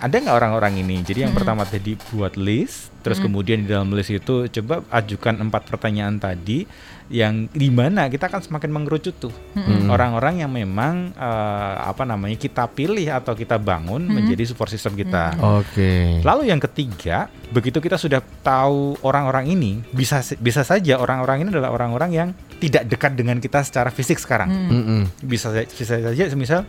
ada 0.00 0.16
nggak 0.16 0.36
orang-orang 0.36 0.80
ini? 0.80 1.04
Jadi 1.04 1.28
yang 1.28 1.36
pertama 1.36 1.68
tadi 1.68 1.92
buat 2.10 2.34
list, 2.40 2.88
terus 3.04 3.20
kemudian 3.20 3.64
di 3.64 3.68
dalam 3.68 3.92
list 3.92 4.08
itu 4.08 4.48
coba 4.48 4.80
ajukan 4.88 5.44
empat 5.44 5.68
pertanyaan 5.68 6.16
tadi 6.16 6.64
yang 7.10 7.50
di 7.50 7.68
mana 7.74 8.06
kita 8.06 8.30
akan 8.30 8.38
semakin 8.38 8.70
mengerucut 8.70 9.18
tuh 9.18 9.34
orang-orang 9.90 10.46
yang 10.46 10.50
memang 10.54 11.10
eh, 11.10 11.74
apa 11.82 12.06
namanya 12.06 12.38
kita 12.38 12.70
pilih 12.70 13.10
atau 13.10 13.34
kita 13.34 13.58
bangun 13.58 14.06
menjadi 14.06 14.46
support 14.46 14.70
system 14.70 14.94
kita. 14.94 15.34
Oke. 15.60 16.22
Lalu 16.22 16.48
yang 16.48 16.62
ketiga, 16.62 17.26
begitu 17.50 17.82
kita 17.82 17.98
sudah 17.98 18.22
tahu 18.46 18.94
orang-orang 19.02 19.50
ini, 19.52 19.82
bisa 19.90 20.22
bisa 20.38 20.62
saja 20.62 21.02
orang-orang 21.02 21.44
ini 21.44 21.48
adalah 21.50 21.74
orang-orang 21.74 22.10
yang 22.14 22.28
tidak 22.62 22.86
dekat 22.86 23.12
dengan 23.18 23.42
kita 23.42 23.60
secara 23.66 23.90
fisik 23.90 24.22
sekarang. 24.22 24.48
Mm-mm. 24.48 25.02
Bisa 25.26 25.50
bisa 25.66 25.98
saja 25.98 26.24
semisal 26.30 26.62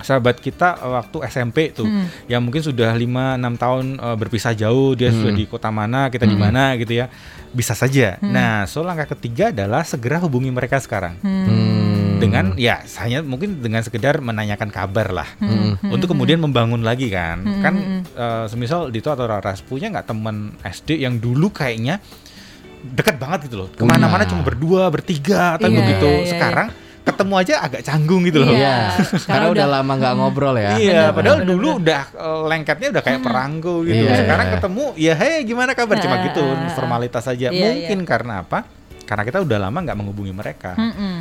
sahabat 0.00 0.40
kita 0.40 0.76
eh, 0.80 0.92
waktu 0.92 1.16
SMP 1.28 1.72
tuh 1.72 1.88
yang 2.26 2.44
mungkin 2.44 2.60
sudah 2.60 2.92
5 2.92 3.00
6 3.00 3.62
tahun 3.62 3.84
eh, 3.96 4.16
berpisah 4.16 4.52
jauh, 4.52 4.92
dia 4.92 5.08
sudah 5.12 5.32
di 5.32 5.44
kota 5.48 5.72
mana, 5.72 6.12
kita 6.12 6.28
di 6.28 6.36
mana 6.36 6.76
gitu 6.76 6.92
ya. 6.92 7.08
Bisa 7.56 7.72
saja. 7.72 8.20
Nah, 8.20 8.68
so 8.68 8.84
langkah 8.84 9.16
ketiga 9.16 9.48
adalah 9.48 9.80
segera 9.80 10.20
hubungi 10.20 10.52
mereka 10.52 10.76
sekarang. 10.76 11.16
Hmm. 11.24 12.20
Dengan 12.20 12.56
ya 12.56 12.80
hanya 13.00 13.20
mungkin 13.20 13.60
dengan 13.60 13.84
sekedar 13.84 14.20
menanyakan 14.20 14.68
kabar 14.72 15.12
lah. 15.12 15.28
Untuk 15.84 16.12
kemudian 16.12 16.40
membangun 16.40 16.84
lagi 16.84 17.08
kan. 17.08 17.40
Kan 17.64 17.74
eh, 18.04 18.44
semisal 18.52 18.92
Dito 18.92 19.08
atau 19.08 19.24
Raras 19.24 19.64
punya 19.64 19.88
nggak 19.88 20.08
teman 20.12 20.52
SD 20.60 21.00
yang 21.00 21.16
dulu 21.16 21.48
kayaknya 21.48 22.00
dekat 22.86 23.16
banget 23.16 23.48
gitu 23.50 23.64
loh. 23.64 23.68
Ke 23.72 23.82
mana-mana 23.82 24.28
cuma 24.28 24.44
berdua, 24.46 24.86
bertiga, 24.92 25.56
atau 25.58 25.66
Iya, 25.66 25.76
begitu. 25.80 26.06
iya, 26.06 26.20
iya, 26.22 26.30
Sekarang 26.30 26.68
ketemu 27.06 27.34
aja 27.38 27.54
agak 27.62 27.80
canggung 27.86 28.26
gitu 28.26 28.42
loh. 28.42 28.50
Iya. 28.50 28.98
Iya, 28.98 29.22
Karena 29.24 29.46
udah 29.54 29.66
lama 29.78 29.92
nggak 29.94 30.14
ngobrol 30.18 30.54
ya. 30.58 30.74
Iya, 30.74 31.02
padahal 31.14 31.46
bener, 31.46 31.50
dulu 31.54 31.68
bener. 31.70 31.80
udah 31.86 32.02
eh, 32.18 32.40
lengketnya 32.50 32.88
udah 32.92 33.02
kayak 33.06 33.20
perangko 33.22 33.74
gitu. 33.86 34.04
Iya. 34.04 34.14
Sekarang 34.26 34.46
ketemu, 34.58 34.84
ya 34.98 35.14
hei 35.14 35.36
gimana 35.46 35.70
kabar? 35.72 35.96
Cuma 36.02 36.16
Ah, 36.16 36.24
gitu, 36.26 36.42
ah, 36.42 36.58
ah. 36.66 36.72
formalitas 36.74 37.22
saja. 37.22 37.48
Iya, 37.48 37.62
Mungkin 37.62 37.98
karena 38.02 38.42
apa? 38.42 38.66
Karena 39.06 39.22
kita 39.22 39.38
udah 39.38 39.58
lama 39.62 39.78
nggak 39.86 39.98
menghubungi 40.02 40.34
mereka, 40.34 40.74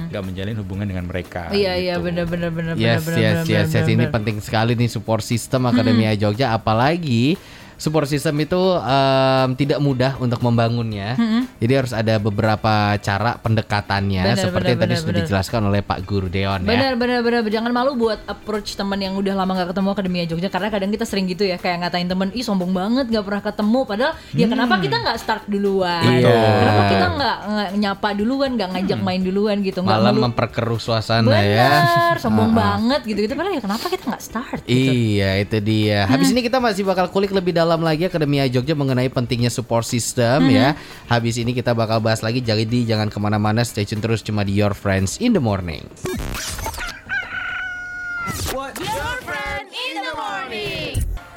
nggak 0.09 0.23
menjalin 0.25 0.57
hubungan 0.57 0.89
dengan 0.89 1.05
mereka. 1.05 1.53
Iya 1.53 1.77
iya 1.77 1.93
gitu. 2.01 2.09
benar 2.09 2.25
benar 2.25 2.49
benar 2.49 2.73
Yes, 2.73 3.05
benar 3.05 3.19
yes, 3.21 3.35
benar, 3.37 3.45
yes, 3.45 3.67
yes. 3.69 3.85
benar, 3.85 3.93
Ini 3.93 4.05
penting 4.09 4.35
sekali 4.41 4.73
nih 4.73 4.89
support 4.89 5.21
system 5.21 5.69
Akademia 5.69 6.17
Jogja. 6.17 6.49
Apalagi 6.49 7.37
support 7.77 8.05
system 8.05 8.35
itu 8.37 8.57
em, 8.77 9.49
tidak 9.53 9.79
mudah 9.79 10.15
untuk 10.17 10.39
membangunnya. 10.39 11.15
Jadi 11.55 11.73
harus 11.73 11.91
ada 11.91 12.15
beberapa 12.15 12.73
cara 12.97 13.35
pendekatannya 13.37 14.23
Benar, 14.25 14.37
seperti 14.39 14.53
benar, 14.53 14.69
yang 14.69 14.79
tadi 14.79 14.89
benar, 14.89 15.01
sudah 15.01 15.13
dijelaskan 15.19 15.61
oleh 15.65 15.81
Pak 15.81 15.99
Guru 16.03 16.27
Deon 16.27 16.61
ya. 16.61 16.67
Benar 16.67 16.93
benar 16.95 17.19
benar 17.19 17.41
jangan 17.45 17.71
malu 17.71 17.95
buat 17.95 18.19
approach 18.25 18.73
teman 18.73 18.97
yang 18.97 19.13
udah 19.13 19.33
lama 19.33 19.51
nggak 19.51 19.69
ketemu 19.71 19.89
Akademia 19.89 20.25
Jogja 20.25 20.49
karena 20.49 20.69
kadang 20.69 20.89
kita 20.89 21.03
sering 21.03 21.25
gitu 21.25 21.43
ya 21.43 21.55
kayak 21.55 21.83
ngatain 21.83 22.05
temen 22.05 22.29
ih 22.31 22.41
sombong 22.41 22.71
banget 22.71 23.09
nggak 23.09 23.23
pernah 23.23 23.41
ketemu 23.41 23.79
padahal 23.83 24.13
ya 24.31 24.45
kenapa 24.45 24.75
kita 24.77 24.95
nggak 24.97 25.17
start 25.17 25.43
duluan 25.45 26.03
Iya. 26.05 26.35
kenapa 26.55 26.81
kita 26.87 27.05
nggak 27.11 27.37
nyapa 27.75 28.07
duluan 28.13 28.49
nggak 28.53 28.69
ngajak 28.71 28.99
main 29.01 29.19
duluan 29.19 29.57
gitu 29.59 29.81
nggak 29.81 29.97
Malah 29.97 30.13
memperkeruh 30.13 30.77
suasana 30.77 31.31
ya. 31.41 31.69
benar 31.83 32.17
sombong 32.17 32.51
banget 32.51 33.01
gitu 33.03 33.19
gitu 33.21 33.33
padahal 33.33 33.57
ya 33.57 33.61
kenapa 33.61 33.85
kita 33.87 34.03
nggak 34.05 34.23
start 34.23 34.59
gitu. 34.63 34.91
Iya 34.91 35.29
itu 35.41 35.57
dia. 35.59 36.05
Habis 36.05 36.29
ini 36.29 36.39
kita 36.39 36.61
masih 36.61 36.85
bakal 36.85 37.09
kulik 37.09 37.29
lebih 37.29 37.51
dalam 37.51 37.64
lagi 37.65 38.05
Akademia 38.05 38.45
Jogja 38.45 38.77
mengenai 38.77 39.09
pentingnya 39.09 39.49
support 39.49 39.83
system 39.83 40.53
ya. 40.53 40.77
Habis 41.09 41.41
ini 41.41 41.51
kita 41.51 41.73
bakal 41.73 41.99
bahas 41.99 42.21
lagi. 42.21 42.39
Jadi 42.45 42.85
jangan 42.85 43.09
ke 43.09 43.17
mana-mana. 43.17 43.65
Stay 43.65 43.83
tune 43.83 43.99
terus 43.99 44.21
cuma 44.21 44.45
di 44.45 44.53
Your 44.53 44.77
Friends 44.77 45.17
in 45.17 45.33
the 45.33 45.41
Morning. 45.41 45.83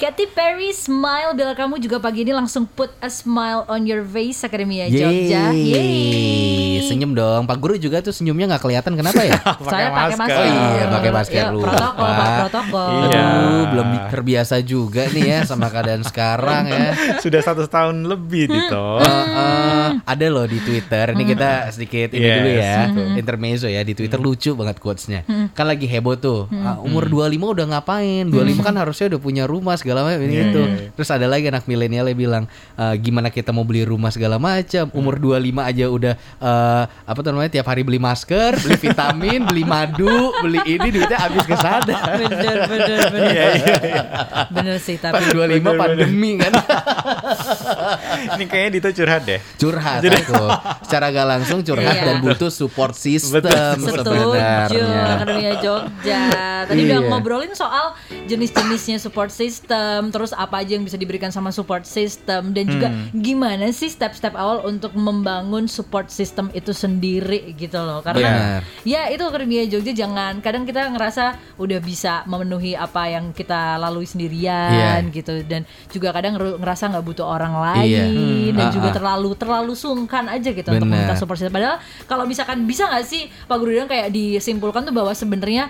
Katy 0.09 0.25
Perry 0.33 0.73
Smile 0.73 1.37
bila 1.37 1.53
kamu 1.53 1.77
juga 1.77 2.01
pagi 2.01 2.25
ini 2.25 2.33
langsung 2.33 2.65
put 2.65 2.89
a 2.97 3.13
smile 3.13 3.61
on 3.69 3.85
your 3.85 4.01
face 4.01 4.41
Akademia 4.41 4.89
Jogja 4.89 5.53
Yeay. 5.53 6.81
Senyum 6.81 7.13
dong. 7.13 7.45
Pak 7.45 7.61
Guru 7.61 7.77
juga 7.77 8.01
tuh 8.01 8.09
senyumnya 8.09 8.49
nggak 8.49 8.63
kelihatan 8.65 8.97
kenapa 8.97 9.21
ya? 9.21 9.37
Saya 9.69 9.93
pakai 9.93 10.17
masker. 10.17 10.17
masker. 10.17 10.41
Oh 10.41 10.45
iya, 10.49 10.85
pakai 10.89 11.11
masker 11.13 11.37
Ya, 11.37 11.53
lupa. 11.53 11.69
Protokol, 11.69 12.09
Pak, 12.09 12.29
protokol. 12.41 12.89
Iya. 12.89 13.21
Aduh, 13.21 13.63
belum 13.69 13.87
terbiasa 14.09 14.55
juga 14.65 15.03
nih 15.13 15.25
ya 15.29 15.39
sama 15.45 15.69
keadaan 15.69 16.01
sekarang 16.01 16.63
ya. 16.65 16.89
Sudah 17.23 17.41
satu 17.45 17.69
tahun 17.69 18.09
lebih 18.09 18.49
Dito. 18.49 18.97
Eh, 18.97 19.05
eh, 19.05 19.57
Eh, 19.79 19.89
ada 20.05 20.25
loh 20.27 20.49
di 20.49 20.57
Twitter. 20.57 21.13
Ini 21.13 21.23
kita 21.23 21.69
sedikit 21.69 22.09
ini 22.11 22.25
Yes, 22.25 22.33
dulu 22.35 22.49
ya. 22.49 22.77
betul. 22.89 23.07
Intermezzo 23.15 23.67
ya 23.69 23.81
di 23.81 23.93
Twitter 23.93 24.17
lucu 24.17 24.57
banget 24.57 24.81
quotesnya. 24.81 25.21
Kan 25.53 25.69
lagi 25.69 25.85
heboh 25.85 26.17
tuh. 26.17 26.49
Ah, 26.51 26.81
umur 26.81 27.05
25 27.05 27.53
udah 27.53 27.65
ngapain? 27.69 28.25
25 28.25 28.57
kan 28.59 28.73
harusnya 28.73 29.13
udah 29.13 29.21
punya 29.21 29.43
rumah 29.45 29.77
segala 29.77 29.98
macam 30.01 30.21
ini 30.21 30.31
Iya, 30.31 30.43
itu. 30.45 30.61
iya, 30.61 30.75
iya. 30.77 30.89
Terus 30.91 31.09
ada 31.09 31.25
lagi 31.25 31.45
anak 31.45 31.63
milenialnya 31.63 32.13
bilang 32.13 32.43
"Eh, 32.73 32.95
gimana 32.97 33.27
kita 33.27 33.49
mau 33.49 33.61
beli 33.61 33.81
rumah 33.81 34.09
segala 34.09 34.37
macam. 34.37 34.87
Umur 34.91 35.15
25 35.15 35.39
aja 35.61 35.85
udah 35.85 36.13
eh, 36.15 36.83
apa 36.85 37.19
tuh 37.19 37.29
namanya 37.29 37.51
tiap 37.51 37.65
hari 37.65 37.81
beli 37.81 37.97
masker, 37.97 38.57
beli 38.57 38.77
vitamin, 38.77 39.39
beli 39.43 39.63
madu, 39.63 40.07
beli 40.39 40.59
ini 40.67 40.87
duitnya 40.89 41.17
habis 41.19 41.43
ke 41.43 41.55
sana. 41.55 41.95
bener 42.11 42.57
bener 42.65 42.99
bener 43.09 43.51
bener 44.49 44.75
sih 44.77 44.95
Pas 44.95 45.13
tapi 45.13 45.29
25 45.29 45.39
Bener, 45.39 45.59
bener. 45.61 45.75
pandemi 45.75 46.31
kan. 46.35 46.51
Ini 48.31 48.45
kayaknya 48.45 48.71
Dito 48.71 48.89
curhat 48.93 49.21
deh. 49.23 49.39
curhat 49.55 49.99
aku 50.01 50.43
secara 50.83 51.05
gak 51.09 51.27
langsung 51.27 51.59
curhat 51.61 51.87
Iya. 51.91 52.03
dan 52.05 52.15
butuh 52.19 52.49
support 52.49 52.93
system 52.93 53.41
Betul. 53.41 53.51
Setuju 53.81 54.19
sebenarnya 54.29 55.03
Akademia 55.11 55.53
Jogja 55.59 56.21
Tadi 56.65 56.79
udah 56.81 56.97
Iya. 56.97 57.07
ngobrolin 57.07 57.53
soal 57.53 57.95
jenis-jenisnya 58.25 58.97
support 58.97 59.29
system 59.29 59.88
Terus 60.09 60.31
apa 60.31 60.59
aja 60.59 60.71
yang 60.71 60.83
bisa 60.83 60.95
diberikan 60.95 61.29
sama 61.29 61.49
support 61.49 61.83
system 61.83 62.51
Dan 62.51 62.65
juga 62.67 62.87
Hmm. 62.89 63.09
gimana 63.13 63.69
sih 63.69 63.87
step-step 63.87 64.33
awal 64.33 64.63
untuk 64.63 64.93
membangun 64.93 65.65
support 65.65 66.07
system 66.07 66.49
itu 66.51 66.69
sendiri 66.69 67.53
gitu 67.53 67.77
loh 67.77 67.99
Benar. 67.99 68.13
Karena 68.15 68.31
ya 68.83 69.07
itu 69.07 69.21
Akademia 69.21 69.65
Jogja 69.65 69.93
jangan 69.93 70.39
Kadang 70.39 70.63
kita 70.63 70.87
ngerasa 70.87 71.25
udah 71.55 71.79
bisa 71.79 72.21
memenuhi 72.25 72.73
apa 72.73 73.07
yang 73.07 73.31
kita 73.31 73.77
lalui 73.77 74.05
sendirian 74.05 75.03
Iya. 75.03 75.11
gitu 75.11 75.33
Dan 75.43 75.63
juga 75.87 76.09
kadang 76.09 76.35
ngerasa 76.35 76.89
nggak 76.89 77.05
butuh 77.05 77.25
orang 77.25 77.53
Iya. 77.79 78.05
lain 78.05 78.51
Dan 78.53 78.65
Hmm. 78.65 78.73
juga 78.73 78.85
Ah, 78.85 78.91
ah. 78.91 78.95
terlalu 78.95 79.29
terlalu 79.35 79.73
sungkan 79.73 80.25
aja 80.27 80.49
gitu 80.49 80.65
untuk 80.67 80.85
Benar. 80.85 81.05
meminta 81.05 81.13
support 81.15 81.37
system. 81.37 81.53
Padahal 81.53 81.77
kalau 82.05 82.25
misalkan 82.25 82.63
bisa 82.63 82.85
nggak 82.85 83.05
sih 83.05 83.27
Pak 83.45 83.57
Guru 83.57 83.71
kayak 83.85 84.09
disimpulkan 84.09 84.81
tuh 84.81 84.91
bahwa 84.91 85.11
sebenarnya 85.11 85.69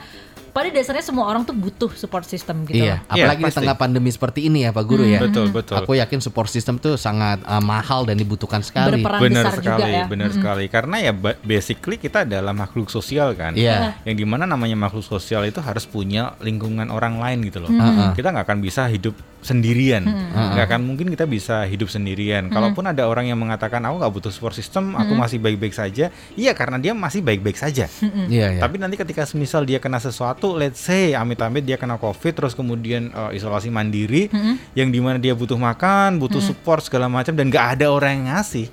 pada 0.49 0.69
dasarnya 0.73 1.05
semua 1.05 1.29
orang 1.29 1.45
tuh 1.45 1.55
butuh 1.55 1.91
support 1.95 2.25
system 2.25 2.65
gitu. 2.65 2.83
Iya, 2.83 3.01
loh. 3.05 3.13
apalagi 3.13 3.41
di 3.41 3.45
pasti. 3.49 3.57
tengah 3.61 3.75
pandemi 3.77 4.09
seperti 4.09 4.39
ini 4.49 4.65
ya 4.67 4.75
Pak 4.75 4.85
Guru 4.85 5.05
ya. 5.05 5.19
Betul, 5.21 5.53
betul. 5.53 5.77
Aku 5.79 5.95
yakin 5.95 6.19
support 6.19 6.49
system 6.49 6.81
tuh 6.81 6.97
sangat 6.97 7.39
uh, 7.45 7.61
mahal 7.61 8.03
dan 8.03 8.17
dibutuhkan 8.17 8.65
sekali. 8.65 9.01
Berperan 9.01 9.21
benar 9.21 9.43
besar 9.49 9.61
juga 9.61 9.77
sekali, 9.77 9.91
ya. 9.93 10.05
benar 10.09 10.29
sekali. 10.33 10.65
Karena 10.67 10.95
ya 10.99 11.13
ba- 11.13 11.39
basically 11.41 11.97
kita 12.01 12.25
adalah 12.25 12.53
makhluk 12.55 12.89
sosial 12.89 13.33
kan. 13.37 13.53
Iya. 13.53 13.99
Yang 14.03 14.15
di 14.21 14.25
mana 14.25 14.43
namanya 14.47 14.77
makhluk 14.79 15.05
sosial 15.05 15.45
itu 15.45 15.59
harus 15.61 15.83
punya 15.85 16.33
lingkungan 16.39 16.89
orang 16.89 17.19
lain 17.19 17.45
gitu 17.45 17.59
loh. 17.59 17.71
Mm-mm. 17.71 18.15
Kita 18.15 18.31
nggak 18.31 18.45
akan 18.47 18.59
bisa 18.63 18.87
hidup 18.87 19.13
sendirian, 19.39 20.03
Mm-mm. 20.03 20.51
nggak 20.55 20.65
akan 20.67 20.81
mungkin 20.83 21.07
kita 21.15 21.23
bisa 21.23 21.63
hidup 21.63 21.87
sendirian. 21.87 22.51
Kalaupun 22.51 22.83
ada 22.87 23.07
orang 23.07 23.27
yang 23.27 23.39
mengatakan 23.39 23.79
aku 23.87 23.99
nggak 23.99 24.13
butuh 24.15 24.31
support 24.31 24.55
system, 24.55 24.95
aku 24.95 25.15
masih 25.15 25.39
baik-baik 25.39 25.75
saja. 25.75 26.11
Iya 26.35 26.51
karena 26.55 26.79
dia 26.79 26.95
masih 26.95 27.23
baik-baik 27.23 27.55
saja. 27.59 27.91
Iya, 28.31 28.55
iya. 28.55 28.61
Tapi 28.63 28.79
nanti 28.79 28.95
ketika 28.95 29.27
semisal 29.27 29.67
dia 29.67 29.79
kena 29.83 29.99
sesuatu, 29.99 30.38
let's 30.47 30.79
say 30.79 31.11
amit-amit 31.11 31.67
dia 31.67 31.75
kena 31.75 31.99
covid, 31.99 32.31
terus 32.31 32.55
kemudian 32.55 33.11
uh, 33.11 33.35
isolasi 33.35 33.67
mandiri, 33.67 34.31
yang 34.73 34.87
di 34.93 34.99
mana 35.03 35.19
dia 35.19 35.35
butuh 35.35 35.59
makan, 35.59 36.15
butuh 36.21 36.39
support 36.39 36.85
segala 36.85 37.11
macam 37.11 37.35
dan 37.35 37.51
nggak 37.51 37.79
ada 37.79 37.91
orang 37.91 38.23
yang 38.23 38.25
ngasih, 38.31 38.71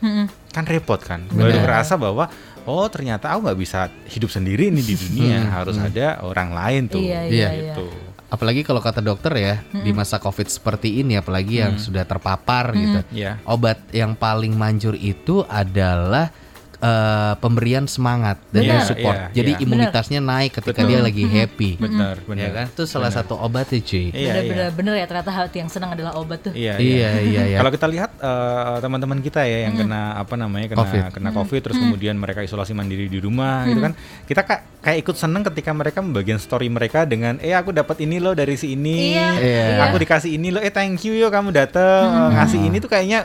kan 0.55 0.65
repot 0.65 1.03
kan. 1.03 1.27
Baru 1.33 1.59
kerasa 1.59 1.99
bahwa 1.99 2.31
oh 2.67 2.87
ternyata 2.91 3.35
aku 3.35 3.47
nggak 3.51 3.59
bisa 3.59 3.91
hidup 4.11 4.31
sendiri 4.31 4.69
nih 4.71 4.85
di 4.85 4.95
dunia, 4.95 5.39
harus 5.57 5.79
ada 5.79 6.23
orang 6.23 6.51
lain 6.55 6.83
tuh. 6.91 7.03
Iya, 7.03 7.21
iya, 7.27 7.49
gitu. 7.75 7.87
Apalagi 8.27 8.67
kalau 8.67 8.83
kata 8.83 8.99
dokter 8.99 9.33
ya, 9.39 9.55
di 9.71 9.95
masa 9.95 10.19
Covid 10.19 10.51
seperti 10.51 10.99
ini 10.99 11.15
apalagi 11.15 11.63
yang 11.63 11.79
sudah 11.79 12.03
terpapar 12.03 12.75
gitu. 12.75 12.99
Iya. 13.15 13.39
Obat 13.47 13.79
yang 13.95 14.19
paling 14.19 14.51
manjur 14.55 14.99
itu 14.99 15.47
adalah 15.47 16.35
eh, 16.79 17.33
pemberian 17.37 17.85
semangat 17.85 18.37
dan 18.49 18.63
Benar, 18.63 18.85
support. 18.85 19.17
iya, 19.17 19.33
Jadi 19.35 19.53
iya. 19.53 19.63
imunitasnya 19.63 20.21
naik 20.21 20.53
ketika 20.55 20.81
Betul. 20.81 20.91
dia 20.91 20.99
lagi 21.01 21.25
happy. 21.25 21.71
Benar, 21.77 22.15
Ya 22.19 22.27
benar. 22.27 22.51
kan? 22.53 22.67
Itu 22.71 22.85
salah 22.85 23.09
satu 23.09 23.35
obatnya 23.35 23.79
cuy. 23.79 24.05
Iya, 24.07 24.13
bener, 24.13 24.25
iya. 24.37 24.43
bener, 24.47 24.69
bener 24.73 24.95
ya 24.95 25.07
ternyata 25.07 25.31
hati 25.31 25.57
yang 25.59 25.69
senang 25.69 25.91
adalah 25.91 26.13
obat 26.15 26.39
tuh. 26.41 26.53
Iya, 26.53 26.77
Iya, 26.77 27.11
iya, 27.23 27.43
iya. 27.47 27.57
Kalau 27.57 27.71
kita 27.71 27.87
lihat 27.87 28.11
eh, 28.15 28.77
teman-teman 28.79 29.19
kita 29.19 29.41
ya 29.43 29.65
yang 29.65 29.75
kena 29.75 30.17
apa 30.17 30.35
namanya 30.35 30.67
kena 30.69 30.81
Covid. 30.83 31.03
kena 31.11 31.31
covid 31.33 31.61
terus 31.61 31.77
kemudian 31.77 32.15
mereka 32.15 32.41
isolasi 32.41 32.73
mandiri 32.73 33.07
di 33.07 33.17
rumah 33.17 33.65
gitu 33.65 33.81
kan 33.81 33.93
kita 34.25 34.43
ka- 34.43 34.63
kayak 34.81 34.99
ikut 35.01 35.17
seneng 35.17 35.43
ketika 35.43 35.71
mereka 35.71 35.99
membagian 35.99 36.37
story 36.37 36.69
mereka 36.69 37.03
dengan 37.03 37.37
eh 37.39 37.51
aku 37.51 37.71
dapat 37.71 37.99
ini 38.01 38.17
loh 38.17 38.33
dari 38.33 38.55
si 38.55 38.71
ini 38.71 39.13
Iya, 39.13 39.29
Iya. 39.37 39.83
aku 39.83 39.97
dikasih 39.99 40.31
ini 40.33 40.49
loh 40.49 40.61
eh 40.61 40.69
thank 40.69 41.03
you 41.03 41.13
yo 41.13 41.27
kamu 41.27 41.51
dateng 41.51 42.05
ngasih 42.33 42.61
ini 42.61 42.77
tuh 42.79 42.87
kayaknya 42.87 43.25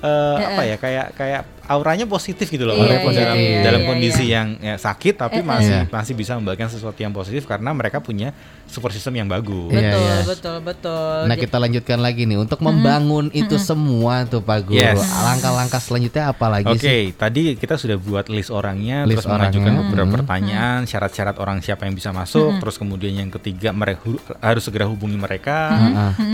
wih 0.00 0.08
eh, 0.08 0.48
apa 0.48 0.62
ya 0.64 0.76
kayak 0.80 1.06
kayak 1.12 1.42
auranya 1.70 2.08
positif 2.08 2.50
gitu 2.50 2.66
loh 2.66 2.74
walaupun 2.74 3.14
iya, 3.14 3.20
dalam 3.22 3.36
iya, 3.38 3.60
dalam 3.62 3.80
iya, 3.84 3.88
kondisi 3.88 4.24
iya. 4.26 4.34
yang 4.40 4.48
ya, 4.58 4.74
sakit 4.80 5.14
tapi 5.20 5.38
eh. 5.40 5.44
masih 5.46 5.78
Iya. 5.86 5.92
masih 5.92 6.14
bisa 6.18 6.32
membagikan 6.34 6.66
sesuatu 6.66 6.98
yang 6.98 7.14
positif 7.14 7.46
karena 7.46 7.70
mereka 7.70 8.02
punya 8.02 8.34
support 8.70 8.94
system 8.94 9.18
yang 9.18 9.28
bagus 9.28 9.70
Iya, 9.70 9.90
betul, 9.90 10.00
iya. 10.00 10.16
betul, 10.24 10.56
betul. 10.62 11.18
Nah 11.26 11.36
kita 11.36 11.56
lanjutkan 11.58 11.98
lagi 11.98 12.22
nih 12.24 12.38
untuk 12.38 12.58
membangun 12.62 13.28
itu 13.34 13.56
semua 13.58 14.22
tuh 14.26 14.40
Pak 14.40 14.70
Guru. 14.70 14.78
Yes. 14.78 15.00
Langkah-langkah 15.00 15.80
selanjutnya 15.80 16.30
apa 16.30 16.46
lagi 16.46 16.70
Oke, 16.70 16.82
sih? 16.82 17.02
tadi 17.16 17.54
kita 17.56 17.74
sudah 17.74 17.96
buat 17.96 18.26
list 18.28 18.52
orangnya, 18.52 19.06
List 19.08 19.24
terus 19.24 19.30
mengajukan 19.30 19.72
orangnya, 19.72 19.88
beberapa 19.88 20.08
hmm. 20.08 20.16
pertanyaan, 20.20 20.78
syarat-syarat 20.84 21.36
orang 21.40 21.58
siapa 21.64 21.86
yang 21.88 21.94
bisa 21.96 22.10
masuk, 22.12 22.60
terus 22.60 22.76
kemudian 22.76 23.16
yang 23.16 23.30
ketiga 23.32 23.72
mereka 23.72 24.12
harus 24.44 24.62
segera 24.66 24.84
hubungi 24.90 25.16
mereka, 25.16 25.72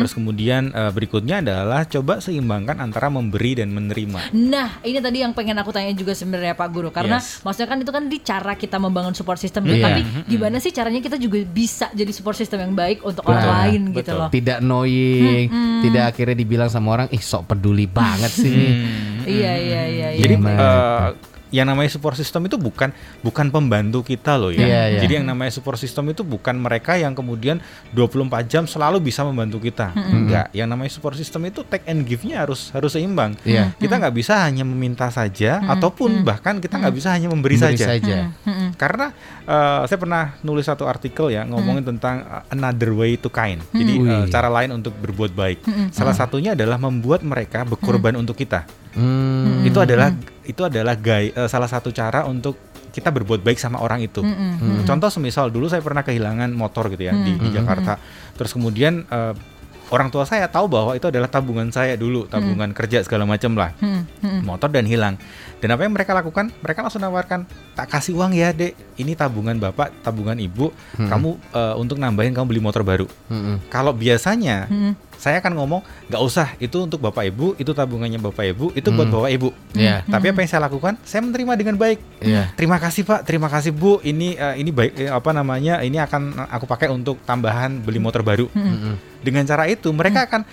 terus 0.00 0.12
kemudian 0.16 0.74
eh, 0.74 0.90
berikutnya 0.90 1.44
adalah 1.44 1.86
coba 1.86 2.18
seimbangkan 2.18 2.82
antara 2.82 3.06
memberi 3.06 3.62
dan 3.62 3.70
menerima. 3.70 4.34
Nah, 4.34 4.82
ini 4.82 4.98
tadi 4.98 5.22
yang 5.22 5.30
pengen 5.30 5.54
aku 5.62 5.70
tanya 5.70 5.94
juga 5.94 6.12
sebenarnya 6.16 6.58
Pak 6.58 6.68
Guru 6.74 6.90
karena 6.90 7.22
Yes. 7.22 7.38
maksudnya 7.46 7.68
kan 7.70 7.78
itu 7.78 7.92
kan 7.94 8.04
di 8.10 8.18
cara 8.18 8.52
kita 8.58 8.82
membangun 8.82 9.14
support 9.14 9.38
system 9.38 9.62
Iya. 9.62 9.78
tapi 9.86 10.00
gimana 10.26 10.58
sih 10.58 10.74
caranya 10.74 10.98
kita 10.98 11.14
juga 11.16 11.38
bisa 11.46 11.86
jadi 11.94 12.10
support 12.10 12.25
system 12.34 12.58
yang 12.64 12.74
baik 12.74 13.04
untuk 13.04 13.22
orang 13.28 13.46
lain 13.46 13.80
gitu 13.94 14.10
Betul. 14.10 14.18
loh. 14.18 14.28
Tidak 14.32 14.58
annoying, 14.58 15.46
tidak 15.86 16.02
akhirnya 16.10 16.36
dibilang 16.40 16.70
sama 16.72 16.88
orang, 16.96 17.08
ih 17.12 17.22
sok 17.22 17.52
peduli 17.54 17.86
banget 17.86 18.32
sih 18.32 18.50
nih. 18.50 18.74
Iya, 19.26 19.52
iya, 19.58 19.82
iya, 19.90 20.08
iya. 20.14 20.22
Jadi 20.22 20.34
Gimana 20.38 20.58
eh, 20.62 21.35
yang 21.54 21.70
namanya 21.70 21.90
support 21.94 22.18
system 22.18 22.50
itu 22.50 22.58
bukan 22.58 22.90
bukan 23.22 23.46
pembantu 23.54 24.02
kita 24.02 24.34
loh 24.34 24.50
ya. 24.50 24.66
Iya, 24.66 24.82
iya. 24.98 25.00
Jadi 25.02 25.12
yang 25.22 25.26
namanya 25.30 25.54
support 25.54 25.78
system 25.78 26.10
itu 26.10 26.26
bukan 26.26 26.58
mereka 26.58 26.98
yang 26.98 27.14
kemudian 27.14 27.62
24 27.94 28.50
jam 28.50 28.64
selalu 28.66 28.98
bisa 28.98 29.22
membantu 29.22 29.62
kita. 29.62 29.94
Enggak, 29.94 30.50
yang 30.50 30.66
namanya 30.66 30.90
support 30.90 31.14
system 31.14 31.46
itu 31.46 31.62
take 31.62 31.86
and 31.86 32.02
give-nya 32.02 32.42
harus 32.42 32.74
harus 32.74 32.98
seimbang. 32.98 33.38
Iya. 33.46 33.70
Kita 33.78 33.94
nggak 34.02 34.14
bisa 34.14 34.42
hanya 34.42 34.66
meminta 34.66 35.06
saja 35.14 35.62
ataupun 35.70 36.26
bahkan 36.26 36.58
kita 36.58 36.82
nggak 36.82 36.94
bisa 36.94 37.14
hanya 37.14 37.30
memberi, 37.30 37.54
Beri 37.54 37.78
saja. 37.78 37.94
saja. 37.94 38.16
Karena 38.74 39.14
eh, 39.46 39.82
saya 39.86 39.98
pernah 39.98 40.34
nulis 40.42 40.66
satu 40.66 40.84
artikel 40.90 41.30
ya 41.30 41.46
ngomongin 41.46 41.86
tentang 41.86 42.26
uh, 42.26 42.42
another 42.50 42.90
way 42.90 43.14
to 43.14 43.30
kind. 43.30 43.62
Jadi 43.70 43.92
Wih. 44.02 44.10
eh, 44.10 44.24
cara 44.34 44.50
lain 44.50 44.74
untuk 44.74 44.98
berbuat 44.98 45.30
baik. 45.30 45.58
Salah 45.94 46.12
satunya 46.16 46.58
adalah 46.58 46.76
membuat 46.76 47.22
mereka 47.22 47.62
berkorban 47.62 48.18
untuk 48.18 48.34
kita 48.34 48.66
Hmm. 48.96 49.60
itu 49.68 49.76
adalah 49.76 50.08
itu 50.48 50.62
adalah 50.64 50.96
gay, 50.96 51.28
eh, 51.36 51.48
salah 51.52 51.68
satu 51.68 51.92
cara 51.92 52.24
untuk 52.24 52.56
kita 52.96 53.12
berbuat 53.12 53.44
baik 53.44 53.60
sama 53.60 53.76
orang 53.84 54.00
itu. 54.00 54.24
Contoh 54.88 55.12
semisal 55.12 55.52
dulu 55.52 55.68
saya 55.68 55.84
pernah 55.84 56.00
kehilangan 56.00 56.48
motor 56.56 56.88
gitu 56.88 57.04
ya 57.04 57.12
di, 57.12 57.36
di 57.36 57.48
Jakarta. 57.52 58.00
Terus 58.32 58.56
kemudian 58.56 59.04
eh, 59.04 59.36
orang 59.92 60.08
tua 60.08 60.24
saya 60.24 60.48
tahu 60.48 60.66
bahwa 60.66 60.96
itu 60.96 61.04
adalah 61.04 61.28
tabungan 61.28 61.68
saya 61.68 61.94
dulu, 61.94 62.24
tabungan 62.24 62.72
kerja 62.72 63.04
segala 63.04 63.28
macam 63.28 63.52
lah. 63.52 63.76
Motor 64.48 64.72
dan 64.72 64.88
hilang. 64.88 65.20
Dan 65.60 65.72
apa 65.76 65.84
yang 65.84 65.92
mereka 65.92 66.16
lakukan? 66.16 66.52
Mereka 66.64 66.84
langsung 66.84 67.04
nawarkan, 67.04 67.44
tak 67.76 67.88
kasih 67.92 68.16
uang 68.16 68.32
ya 68.32 68.52
dek, 68.52 68.76
ini 68.96 69.12
tabungan 69.12 69.56
bapak, 69.60 69.92
tabungan 70.00 70.40
ibu, 70.40 70.72
kamu 70.96 71.36
eh, 71.52 71.74
untuk 71.76 72.00
nambahin 72.00 72.32
kamu 72.32 72.46
beli 72.48 72.62
motor 72.64 72.80
baru. 72.80 73.04
Mm-mm. 73.28 73.68
Kalau 73.68 73.92
biasanya 73.92 74.72
saya 75.26 75.42
akan 75.42 75.58
ngomong 75.58 75.82
nggak 76.06 76.22
usah 76.22 76.54
itu 76.62 76.86
untuk 76.86 77.02
bapak 77.02 77.26
ibu, 77.26 77.58
itu 77.58 77.74
tabungannya 77.74 78.22
bapak 78.22 78.54
ibu, 78.54 78.70
itu 78.78 78.94
buat 78.94 79.10
bapak 79.10 79.30
ibu. 79.34 79.50
Iya. 79.74 80.06
Tapi 80.06 80.30
apa 80.30 80.38
yang 80.38 80.50
saya 80.54 80.62
lakukan? 80.70 80.94
Saya 81.02 81.26
menerima 81.26 81.52
dengan 81.58 81.74
baik. 81.74 81.98
Iya. 82.22 82.54
Terima 82.54 82.78
kasih 82.78 83.02
pak, 83.02 83.26
terima 83.26 83.50
kasih 83.50 83.74
bu. 83.74 83.98
Ini 84.06 84.38
eh, 84.38 84.54
ini 84.62 84.70
baik 84.70 84.92
eh, 84.94 85.10
apa 85.10 85.34
namanya? 85.34 85.82
Ini 85.82 85.98
akan 86.06 86.46
aku 86.46 86.70
pakai 86.70 86.94
untuk 86.94 87.18
tambahan 87.26 87.82
beli 87.82 87.98
motor 87.98 88.22
baru. 88.22 88.46
Dengan 89.18 89.42
cara 89.42 89.66
itu 89.66 89.90
mereka 89.90 90.30
akan 90.30 90.46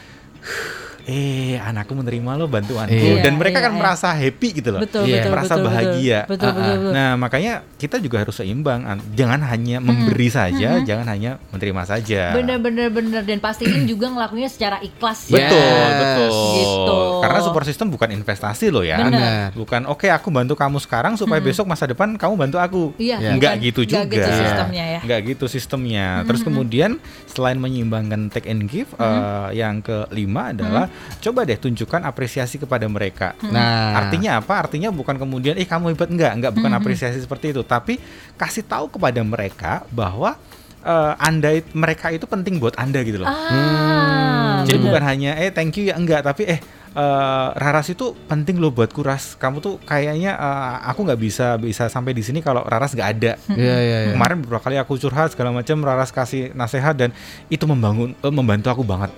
eh 1.05 1.55
anakku 1.57 1.93
menerima 1.93 2.31
lo 2.33 2.45
bantuanku 2.45 2.93
Iya. 2.93 3.21
dan 3.21 3.35
mereka 3.35 3.57
Iya, 3.57 3.63
akan 3.63 3.73
iya. 3.73 3.79
merasa 3.79 4.07
happy 4.09 4.47
gitu 4.55 4.69
loh. 4.71 4.81
Betul, 4.81 5.03
Iya. 5.03 5.15
betul, 5.19 5.31
merasa 5.31 5.53
betul, 5.53 5.65
bahagia. 5.65 6.19
Betul, 6.23 6.31
betul, 6.31 6.47
Ah, 6.47 6.49
ah. 6.49 6.55
betul, 6.55 6.75
betul. 6.79 6.93
Nah, 6.93 7.11
makanya 7.15 7.53
kita 7.75 7.95
juga 7.97 8.17
harus 8.19 8.35
seimbang. 8.35 8.81
An- 8.83 9.03
Jangan 9.13 9.39
hanya 9.45 9.77
memberi 9.79 10.27
saja, 10.27 10.69
jangan 10.81 11.07
hanya 11.07 11.31
menerima 11.49 11.81
saja. 11.85 12.21
Bener-bener 12.31 12.87
bener 12.87 13.21
dan 13.21 13.37
pastiin 13.37 13.83
juga 13.85 14.07
ngelakuinnya 14.09 14.47
secara 14.47 14.77
ikhlas. 14.79 15.27
Yes. 15.27 15.37
Betul, 15.43 15.59
betul. 15.93 16.29
Gitu. 16.55 16.99
Karena 17.19 17.39
support 17.41 17.65
system 17.65 17.87
bukan 17.89 18.09
investasi 18.09 18.65
loh 18.67 18.81
ya. 18.81 18.97
Benar. 18.99 19.51
Bukan 19.53 19.85
oke 19.85 20.07
aku 20.07 20.27
bantu 20.29 20.55
kamu 20.55 20.79
sekarang 20.79 21.13
supaya 21.13 21.39
besok 21.39 21.65
masa 21.65 21.83
depan 21.83 22.15
kamu 22.15 22.33
bantu 22.37 22.57
aku. 22.57 22.83
Iya, 22.95 23.19
Enggak 23.29 23.59
bukan. 23.59 23.65
gitu 23.65 23.81
juga. 23.85 23.99
Nggak 24.01 24.13
gitu 24.13 24.29
sistemnya 24.33 24.83
ya. 24.87 24.99
Enggak 25.01 25.19
gitu 25.25 25.45
sistemnya. 25.47 26.05
Terus 26.23 26.41
kemudian 26.41 26.91
selain 27.25 27.57
menyeimbangkan 27.57 28.29
take 28.29 28.47
and 28.47 28.65
give, 28.65 28.87
eh, 28.93 29.49
yang 29.53 29.79
kelima 29.79 30.51
adalah 30.51 30.85
coba 31.19 31.43
deh 31.43 31.57
tunjukkan 31.57 32.01
apresiasi 32.03 32.57
kepada 32.57 32.85
mereka. 32.87 33.33
Nah, 33.45 33.95
Artinya 33.97 34.39
apa? 34.39 34.65
Artinya 34.67 34.89
bukan 34.89 35.15
kemudian 35.15 35.55
eh 35.55 35.67
kamu 35.67 35.93
hebat 35.93 36.09
enggak, 36.09 36.31
enggak 36.35 36.51
bukan 36.53 36.71
apresiasi 36.73 37.19
seperti 37.19 37.51
itu, 37.53 37.61
tapi 37.61 37.97
kasih 38.35 38.63
tahu 38.63 38.89
kepada 38.91 39.21
mereka 39.21 39.85
bahwa 39.89 40.35
eh, 40.83 41.13
Anda 41.19 41.59
mereka 41.71 42.11
itu 42.11 42.25
penting 42.25 42.59
buat 42.59 42.75
Anda 42.77 43.01
gitu 43.01 43.21
loh. 43.21 43.29
Ah, 43.29 44.63
Jadi 44.63 44.77
bener. 44.79 44.87
bukan 44.91 45.03
hanya 45.03 45.31
eh 45.39 45.49
thank 45.51 45.75
you 45.77 45.87
ya 45.89 45.95
enggak, 45.95 46.23
tapi 46.23 46.47
eh 46.47 46.59
eh, 46.93 47.47
Raras 47.57 47.89
itu 47.89 48.13
penting 48.29 48.61
loh 48.61 48.69
buat 48.69 48.93
Kuras. 48.93 49.35
Kamu 49.35 49.59
tuh 49.59 49.81
kayaknya 49.83 50.37
eh, 50.37 50.75
aku 50.89 51.05
nggak 51.05 51.19
bisa 51.19 51.57
bisa 51.57 51.89
sampai 51.89 52.13
di 52.13 52.21
sini 52.21 52.39
kalau 52.39 52.63
Raras 52.63 52.93
nggak 52.93 53.09
ada. 53.19 53.31
Iya 53.49 53.77
iya 53.81 53.97
iya. 54.09 54.13
Kemarin 54.13 54.45
beberapa 54.45 54.63
kali 54.63 54.77
aku 54.77 54.97
curhat 55.01 55.33
segala 55.33 55.51
macam, 55.51 55.81
Raras 55.81 56.13
kasih 56.13 56.53
nasihat 56.53 56.93
dan 56.93 57.09
itu 57.49 57.65
membangun 57.65 58.15
eh, 58.17 58.33
membantu 58.33 58.69
aku 58.69 58.83
banget. 58.85 59.11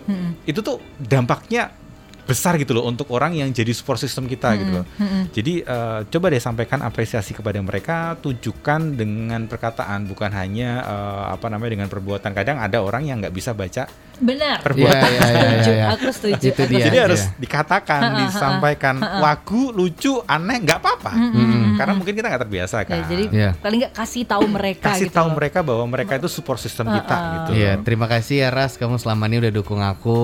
Itu 0.48 0.64
tuh 0.64 0.80
dampaknya 0.98 1.72
besar 2.26 2.58
gitu 2.58 2.74
loh 2.74 2.90
untuk 2.90 3.14
orang 3.14 3.38
yang 3.38 3.54
jadi 3.54 3.70
support 3.70 4.02
system 4.02 4.26
kita 4.26 4.58
gitu 4.58 4.82
loh. 4.82 4.86
Jadi 5.30 5.62
eh, 5.62 6.00
coba 6.10 6.26
deh 6.34 6.42
sampaikan 6.42 6.82
apresiasi 6.82 7.38
kepada 7.38 7.62
mereka, 7.62 8.18
tunjukkan 8.18 8.98
dengan 8.98 9.46
perkataan 9.46 10.10
bukan 10.10 10.34
hanya 10.34 10.82
eh, 10.82 11.26
apa 11.38 11.46
namanya 11.54 11.78
dengan 11.78 11.90
perbuatan. 11.90 12.34
Kadang 12.34 12.58
ada 12.58 12.82
orang 12.82 13.06
yang 13.06 13.22
nggak 13.22 13.36
bisa 13.36 13.54
baca 13.54 13.86
Benar. 14.17 14.58
perbuatan. 14.62 14.95
Iya, 15.06 15.19
iya, 15.19 15.28
iya, 15.28 15.43
Setuju, 15.56 15.71
iya. 15.71 15.86
aku 15.91 16.08
setuju. 16.10 16.45
Itu 16.45 16.62
aku 16.62 16.71
dia. 16.71 16.86
Jadi 16.86 16.97
harus 16.97 17.21
dikatakan, 17.36 18.01
disampaikan 18.21 18.95
wagu, 19.19 19.63
lucu, 19.69 20.19
aneh, 20.25 20.58
nggak 20.60 20.80
apa-apa. 20.80 21.12
Karena 21.75 21.93
mungkin 21.93 22.13
kita 22.13 22.28
nggak 22.28 22.43
terbiasa 22.43 22.75
Ya, 22.78 22.86
kan. 22.86 22.97
jadi 23.06 23.23
Iya. 23.28 23.49
paling 23.58 23.80
nggak 23.82 23.93
kasih 23.93 24.21
tau 24.23 24.43
mereka 24.45 24.89
kasih 24.89 25.08
gitu 25.08 25.15
tahu 25.15 25.28
loh. 25.28 25.36
mereka 25.36 25.60
bahwa 25.60 25.86
mereka 25.86 26.13
itu 26.15 26.28
support 26.28 26.58
system 26.58 26.88
kita 26.89 27.15
gitu. 27.36 27.49
Iya, 27.56 27.71
terima 27.80 28.06
kasih 28.06 28.36
ya 28.41 28.49
Ras, 28.49 28.75
kamu 28.75 28.95
selama 28.95 29.25
ini 29.25 29.39
udah 29.39 29.51
dukung 29.51 29.82
aku. 29.82 30.21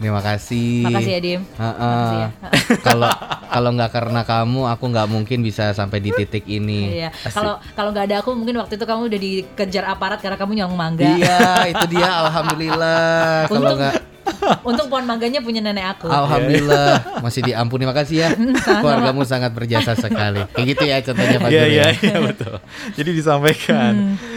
Terima 0.00 0.24
kasih. 0.24 0.88
Makasih 0.88 1.12
ya 1.12 1.20
Dim. 1.20 1.40
Heeh. 1.44 1.76
Makasih 1.76 2.18
ya. 2.18 2.28
Kalau 2.88 3.10
kalau 3.50 3.70
nggak 3.76 3.90
karena 3.92 4.22
kamu, 4.24 4.60
aku 4.72 4.84
nggak 4.88 5.08
mungkin 5.10 5.38
bisa 5.44 5.76
sampai 5.76 6.00
di 6.00 6.10
titik 6.14 6.48
ini. 6.48 7.04
Iya. 7.04 7.10
Kalau 7.28 7.60
kalau 7.76 7.92
nggak 7.92 8.06
ada 8.08 8.16
aku 8.24 8.32
mungkin 8.32 8.56
waktu 8.56 8.80
itu 8.80 8.86
kamu 8.88 9.12
udah 9.12 9.20
dikejar 9.20 9.84
aparat 9.90 10.24
karena 10.24 10.40
kamu 10.40 10.56
nyolong 10.56 10.78
mangga. 10.78 11.04
Iya, 11.04 11.68
itu 11.68 11.84
dia. 11.92 12.08
Alhamdulillah. 12.24 13.44
Kalau 13.50 13.74
nggak, 13.76 13.94
untung 14.62 14.86
pohon 14.86 15.04
mangganya 15.04 15.38
punya 15.38 15.58
nenek 15.58 15.86
aku. 15.92 16.06
Alhamdulillah 16.06 16.94
masih 17.24 17.42
diampuni. 17.42 17.84
Makasih 17.84 18.16
ya. 18.16 18.28
Keluargamu 18.56 19.22
sangat 19.22 19.50
berjasa 19.50 19.92
sekali. 19.94 20.44
Kayak 20.50 20.66
gitu 20.68 20.84
ya 20.84 20.96
contohnya 21.00 21.38
Pak 21.38 21.48
Iya 21.48 21.64
iya 21.64 21.82
ya. 21.82 21.88
iya 22.00 22.18
betul. 22.20 22.54
Jadi 22.92 23.10
disampaikan. 23.12 23.92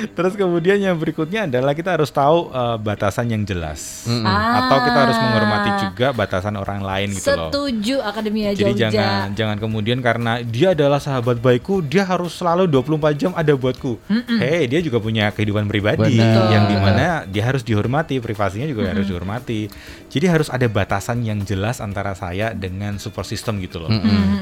Terus 0.10 0.34
kemudian 0.34 0.78
yang 0.78 0.95
berikutnya 0.95 1.45
adalah 1.45 1.71
kita 1.71 1.93
harus 1.93 2.10
tahu 2.10 2.49
eh, 2.49 2.78
batasan 2.78 3.28
yang 3.28 3.43
jelas. 3.43 4.06
Mm-mm. 4.06 4.26
Atau 4.26 4.78
kita 4.82 4.99
harus 4.99 5.12
Ah. 5.13 5.21
menghormati 5.23 5.69
juga 5.84 6.08
batasan 6.12 6.54
orang 6.54 6.82
lain 6.82 7.10
gitu 7.12 7.30
loh. 7.30 7.49
Setuju 7.49 7.95
Akademia 7.99 8.52
Jadi 8.52 8.73
Jogja. 8.73 8.88
jangan 8.89 9.28
jangan 9.34 9.58
kemudian 9.58 9.99
karena 9.99 10.41
dia 10.41 10.71
adalah 10.71 10.97
sahabat 10.97 11.38
baikku, 11.38 11.82
dia 11.82 12.04
harus 12.04 12.34
selalu 12.34 12.65
24 12.65 12.89
jam 13.15 13.32
ada 13.32 13.54
buatku. 13.54 13.97
Hei, 14.34 14.65
dia 14.65 14.80
juga 14.80 14.97
punya 14.97 15.30
kehidupan 15.30 15.65
pribadi 15.65 16.17
Benar. 16.17 16.49
yang 16.49 16.63
di 16.65 16.76
mana 16.76 17.06
dia 17.23 17.43
harus 17.43 17.62
dihormati, 17.62 18.17
privasinya 18.17 18.65
juga 18.65 18.89
harus 18.89 19.06
dihormati. 19.06 19.67
Jadi 20.13 20.30
harus 20.30 20.45
ada 20.47 20.69
batasan 20.69 21.26
yang 21.26 21.41
jelas 21.41 21.82
antara 21.82 22.13
saya 22.13 22.54
dengan 22.54 22.95
support 22.95 23.26
system 23.26 23.58
gitu 23.58 23.82
loh. 23.82 23.89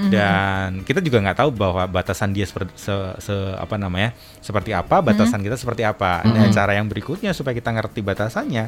Dan 0.06 0.84
kita 0.84 1.00
juga 1.00 1.24
nggak 1.24 1.38
tahu 1.38 1.50
bahwa 1.50 1.88
batasan 1.88 2.30
dia 2.30 2.44
seperti 2.44 2.76
se, 2.76 2.92
se- 3.18 3.56
apa 3.56 3.80
namanya 3.80 4.12
seperti 4.38 4.76
apa, 4.76 5.00
batasan 5.00 5.40
kita 5.40 5.56
seperti 5.56 5.82
apa. 5.82 6.22
Nah, 6.24 6.52
cara 6.52 6.76
yang 6.76 6.86
berikutnya 6.86 7.32
supaya 7.32 7.56
kita 7.56 7.72
ngerti 7.72 8.04
batasannya, 8.04 8.68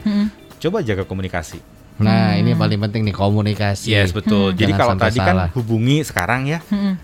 coba 0.58 0.80
jaga 0.80 1.04
komunikasi. 1.04 1.60
Nah, 1.94 2.34
ini 2.34 2.52
yang 2.52 2.58
paling 2.58 2.82
penting 2.82 3.04
nih 3.04 3.14
komunikasi. 3.14 3.86
Yes 3.86 4.10
betul. 4.10 4.50
Jadi 4.52 4.72
Jangan 4.72 4.82
kalau 4.82 4.94
tadi 4.98 5.20
salah. 5.20 5.46
kan 5.46 5.54
hubungi 5.54 6.02
sekarang 6.02 6.42
ya. 6.48 6.60
Be- 6.66 6.98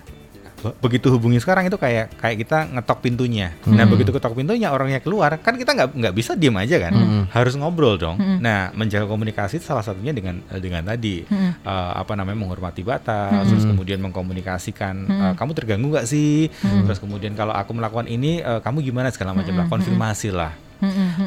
Begitu 0.59 1.07
hubungi 1.13 1.39
sekarang 1.39 1.71
itu 1.71 1.79
kayak 1.79 2.19
kayak 2.19 2.37
kita 2.43 2.57
ngetok 2.75 2.99
pintunya. 2.99 3.55
Nah 3.67 3.87
begitu 3.87 4.11
ketok 4.11 4.35
pintunya 4.35 4.69
orangnya 4.69 4.99
keluar 4.99 5.39
kan 5.39 5.55
kita 5.55 5.71
nggak 5.75 5.89
nggak 5.95 6.13
bisa 6.15 6.35
diem 6.35 6.55
aja 6.59 6.77
kan. 6.79 6.93
Harus 7.31 7.55
ngobrol 7.55 7.95
dong. 7.95 8.19
Nah 8.43 8.71
menjaga 8.75 9.07
komunikasi 9.07 9.63
salah 9.63 9.83
satunya 9.83 10.11
dengan 10.11 10.43
dengan 10.59 10.83
tadi 10.83 11.23
eh, 11.29 11.91
apa 11.95 12.13
namanya 12.19 12.43
menghormati 12.43 12.83
batas. 12.83 13.47
Terus 13.49 13.65
kemudian 13.65 14.03
mengkomunikasikan 14.03 14.95
eh, 15.07 15.33
kamu 15.39 15.51
terganggu 15.55 15.87
nggak 15.95 16.07
sih. 16.07 16.51
Terus 16.61 16.99
kemudian 16.99 17.33
kalau 17.39 17.55
aku 17.55 17.71
melakukan 17.71 18.11
ini 18.11 18.43
eh, 18.43 18.59
kamu 18.59 18.83
gimana 18.83 19.11
segala 19.15 19.31
macam 19.31 19.55
lah 19.55 19.67
konfirmasi 19.71 20.29
lah. 20.35 20.53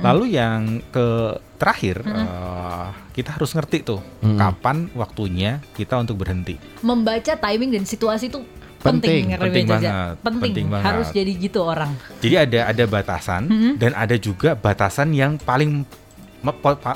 Lalu 0.01 0.37
yang 0.37 0.81
ke 0.89 1.37
terakhir 1.61 2.01
eh, 2.05 2.87
kita 3.13 3.37
harus 3.37 3.53
ngerti 3.53 3.85
tuh 3.85 4.01
kapan 4.21 4.89
waktunya 4.97 5.61
kita 5.77 6.01
untuk 6.01 6.21
berhenti. 6.21 6.57
Membaca 6.81 7.37
timing 7.37 7.77
dan 7.77 7.85
situasi 7.85 8.33
itu 8.33 8.41
Penting, 8.83 9.39
penting, 9.39 9.67
banget, 9.71 9.93
Penting, 10.21 10.43
penting 10.43 10.67
banget. 10.67 10.85
harus 10.91 11.07
jadi 11.15 11.33
gitu 11.39 11.63
orang. 11.63 11.95
Jadi 12.19 12.35
ada 12.35 12.59
ada 12.75 12.85
batasan 12.91 13.43
dan 13.79 13.95
ada 13.95 14.17
juga 14.19 14.59
batasan 14.59 15.15
yang 15.15 15.39
paling 15.39 15.87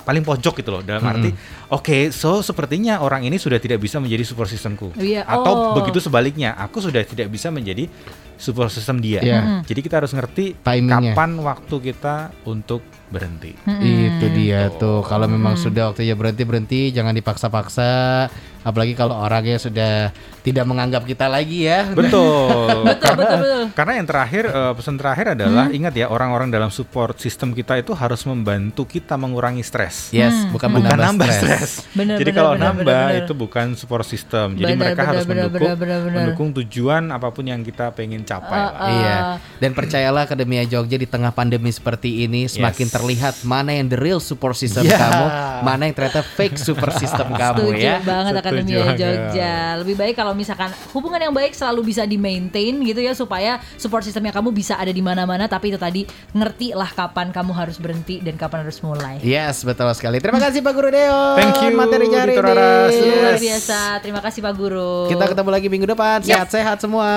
paling 0.02 0.22
pojok 0.26 0.58
gitu 0.58 0.70
loh. 0.74 0.82
Dalam 0.82 1.06
arti 1.06 1.30
oke 1.68 2.10
so 2.10 2.40
sepertinya 2.40 2.98
orang 2.98 3.22
ini 3.22 3.36
sudah 3.36 3.56
tidak 3.56 3.78
bisa 3.78 3.98
menjadi 3.98 4.22
support 4.22 4.46
systemku 4.46 4.94
Iya, 4.94 5.22
atau 5.22 5.52
oh. 5.52 5.74
begitu 5.74 5.98
sebaliknya 5.98 6.54
aku 6.54 6.78
sudah 6.78 7.02
tidak 7.02 7.28
bisa 7.28 7.48
menjadi 7.48 7.90
support 8.36 8.68
system 8.68 8.98
dia 8.98 9.18
Iya. 9.18 9.40
jadi 9.64 9.80
kita 9.80 9.94
harus 9.96 10.12
ngerti 10.12 10.54
Timingnya. 10.56 11.12
kapan 11.12 11.30
waktu 11.38 11.76
kita 11.84 12.14
untuk 12.44 12.80
berhenti 13.06 13.54
Itu 13.64 14.26
dia 14.28 14.66
Gitu. 14.66 14.82
tuh. 14.82 14.98
Kalau 15.00 15.26
memang 15.26 15.54
sudah 15.54 15.94
waktunya 15.94 16.18
berhenti 16.18 16.42
berhenti, 16.42 16.80
jangan 16.90 17.14
dipaksa-paksa. 17.14 18.26
Apalagi 18.60 18.98
kalau 18.98 19.14
orangnya 19.14 19.62
sudah 19.62 20.10
tidak 20.42 20.66
menganggap 20.66 21.06
kita 21.06 21.30
lagi 21.30 21.70
ya. 21.70 21.86
betul 21.86 22.82
Betul, 22.82 22.98
karena, 22.98 23.22
betul, 23.22 23.38
betul. 23.38 23.64
karena 23.78 23.92
yang 23.94 24.06
terakhir 24.06 24.44
eh, 24.44 24.72
pesan 24.74 24.96
terakhir 24.96 25.26
adalah 25.32 25.70
ingat 25.70 25.94
ya 25.94 26.10
orang-orang 26.10 26.50
dalam 26.50 26.66
support 26.68 27.14
system 27.16 27.54
kita 27.54 27.78
itu 27.78 27.94
harus 27.94 28.26
membantu 28.26 28.82
kita 28.84 29.14
mengurangi 29.14 29.62
stres 29.62 30.10
Yes, 30.10 30.34
bukan 30.50 30.74
bukan 30.74 30.82
menambah 30.82 30.98
nambah 30.98 31.28
stres. 31.30 31.55
Stres. 31.58 31.72
Benar, 31.90 32.16
Jadi 32.16 32.30
benar, 32.30 32.38
kalau 32.38 32.52
benar, 32.52 32.66
nambah 32.70 32.84
benar. 33.08 33.18
itu 33.18 33.32
bukan 33.32 33.66
support 33.74 34.04
system. 34.04 34.46
Jadi 34.52 34.62
Benar, 34.68 34.76
mereka 34.78 34.96
benar, 34.98 35.10
harus 35.10 35.24
benar, 35.24 35.36
mendukung 35.46 35.72
benar, 35.74 35.98
benar. 35.98 36.16
mendukung 36.18 36.48
tujuan 36.54 37.02
apa 37.08 37.28
pun 37.30 37.44
yang 37.44 37.60
kita 37.60 37.90
pengen 37.90 38.22
capai 38.22 38.58
lah. 38.58 38.72
Iya. 38.86 39.16
Dan 39.56 39.70
percayalah 39.72 40.22
Akademia 40.24 40.62
Jogja 40.64 40.96
di 40.96 41.06
tengah 41.06 41.30
pandemi 41.30 41.70
seperti 41.70 42.22
ini 42.22 42.46
semakin 42.46 42.74
Yes. 42.78 42.92
terlihat 42.92 43.34
mana 43.42 43.72
yang 43.72 43.86
the 43.86 43.96
real 43.96 44.18
support 44.18 44.52
system 44.54 44.84
Yeah. 44.84 44.98
kamu, 44.98 45.26
mana 45.62 45.82
yang 45.82 45.94
ternyata 45.94 46.20
fake 46.20 46.56
support 46.56 46.92
system 46.94 47.32
kamu 47.34 47.72
Setuju 47.72 47.80
ya. 47.80 47.96
banget 48.00 48.32
Setuju 48.32 48.42
Akademia 48.42 48.76
banget. 48.78 48.96
Jogja. 48.98 49.54
Lebih 49.76 49.94
baik 49.96 50.14
kalau 50.14 50.32
misalkan 50.32 50.70
hubungan 50.90 51.20
yang 51.20 51.32
baik 51.32 51.52
selalu 51.52 51.80
bisa 51.86 52.02
di 52.02 52.16
maintain 52.16 52.74
gitu 52.76 52.98
ya 52.98 53.12
supaya 53.12 53.58
support 53.76 54.02
sistemnya 54.02 54.30
kamu 54.30 54.50
bisa 54.50 54.74
ada 54.74 54.90
di 54.90 55.00
mana-mana 55.00 55.46
tapi 55.46 55.68
itu 55.68 55.78
tadi 55.78 56.02
ngerti 56.30 56.72
lah 56.72 56.88
kapan 56.88 57.30
kamu 57.30 57.52
harus 57.52 57.76
berhenti 57.76 58.18
dan 58.18 58.34
kapan 58.34 58.62
harus 58.62 58.78
mulai. 58.80 59.16
Yes, 59.18 59.62
betul 59.62 59.86
sekali. 59.92 60.18
Terima 60.18 60.36
kasih 60.36 60.60
Pak 60.60 60.72
Guru 60.72 60.90
Deo. 60.90 61.36
Thank 61.36 61.45
you, 61.54 61.70
materinya 61.74 62.18
hari 62.26 62.34
Dito 62.34 62.42
ini. 62.42 62.50
Raras. 62.50 62.92
Luar 62.96 63.34
Yes. 63.36 63.42
biasa. 63.42 63.78
Terima 64.02 64.20
kasih 64.22 64.40
Pak 64.42 64.54
Guru. 64.54 65.10
Kita 65.10 65.24
ketemu 65.30 65.50
lagi 65.50 65.66
minggu 65.70 65.86
depan. 65.86 66.18
Sehat-sehat 66.22 66.78
semua. 66.82 67.08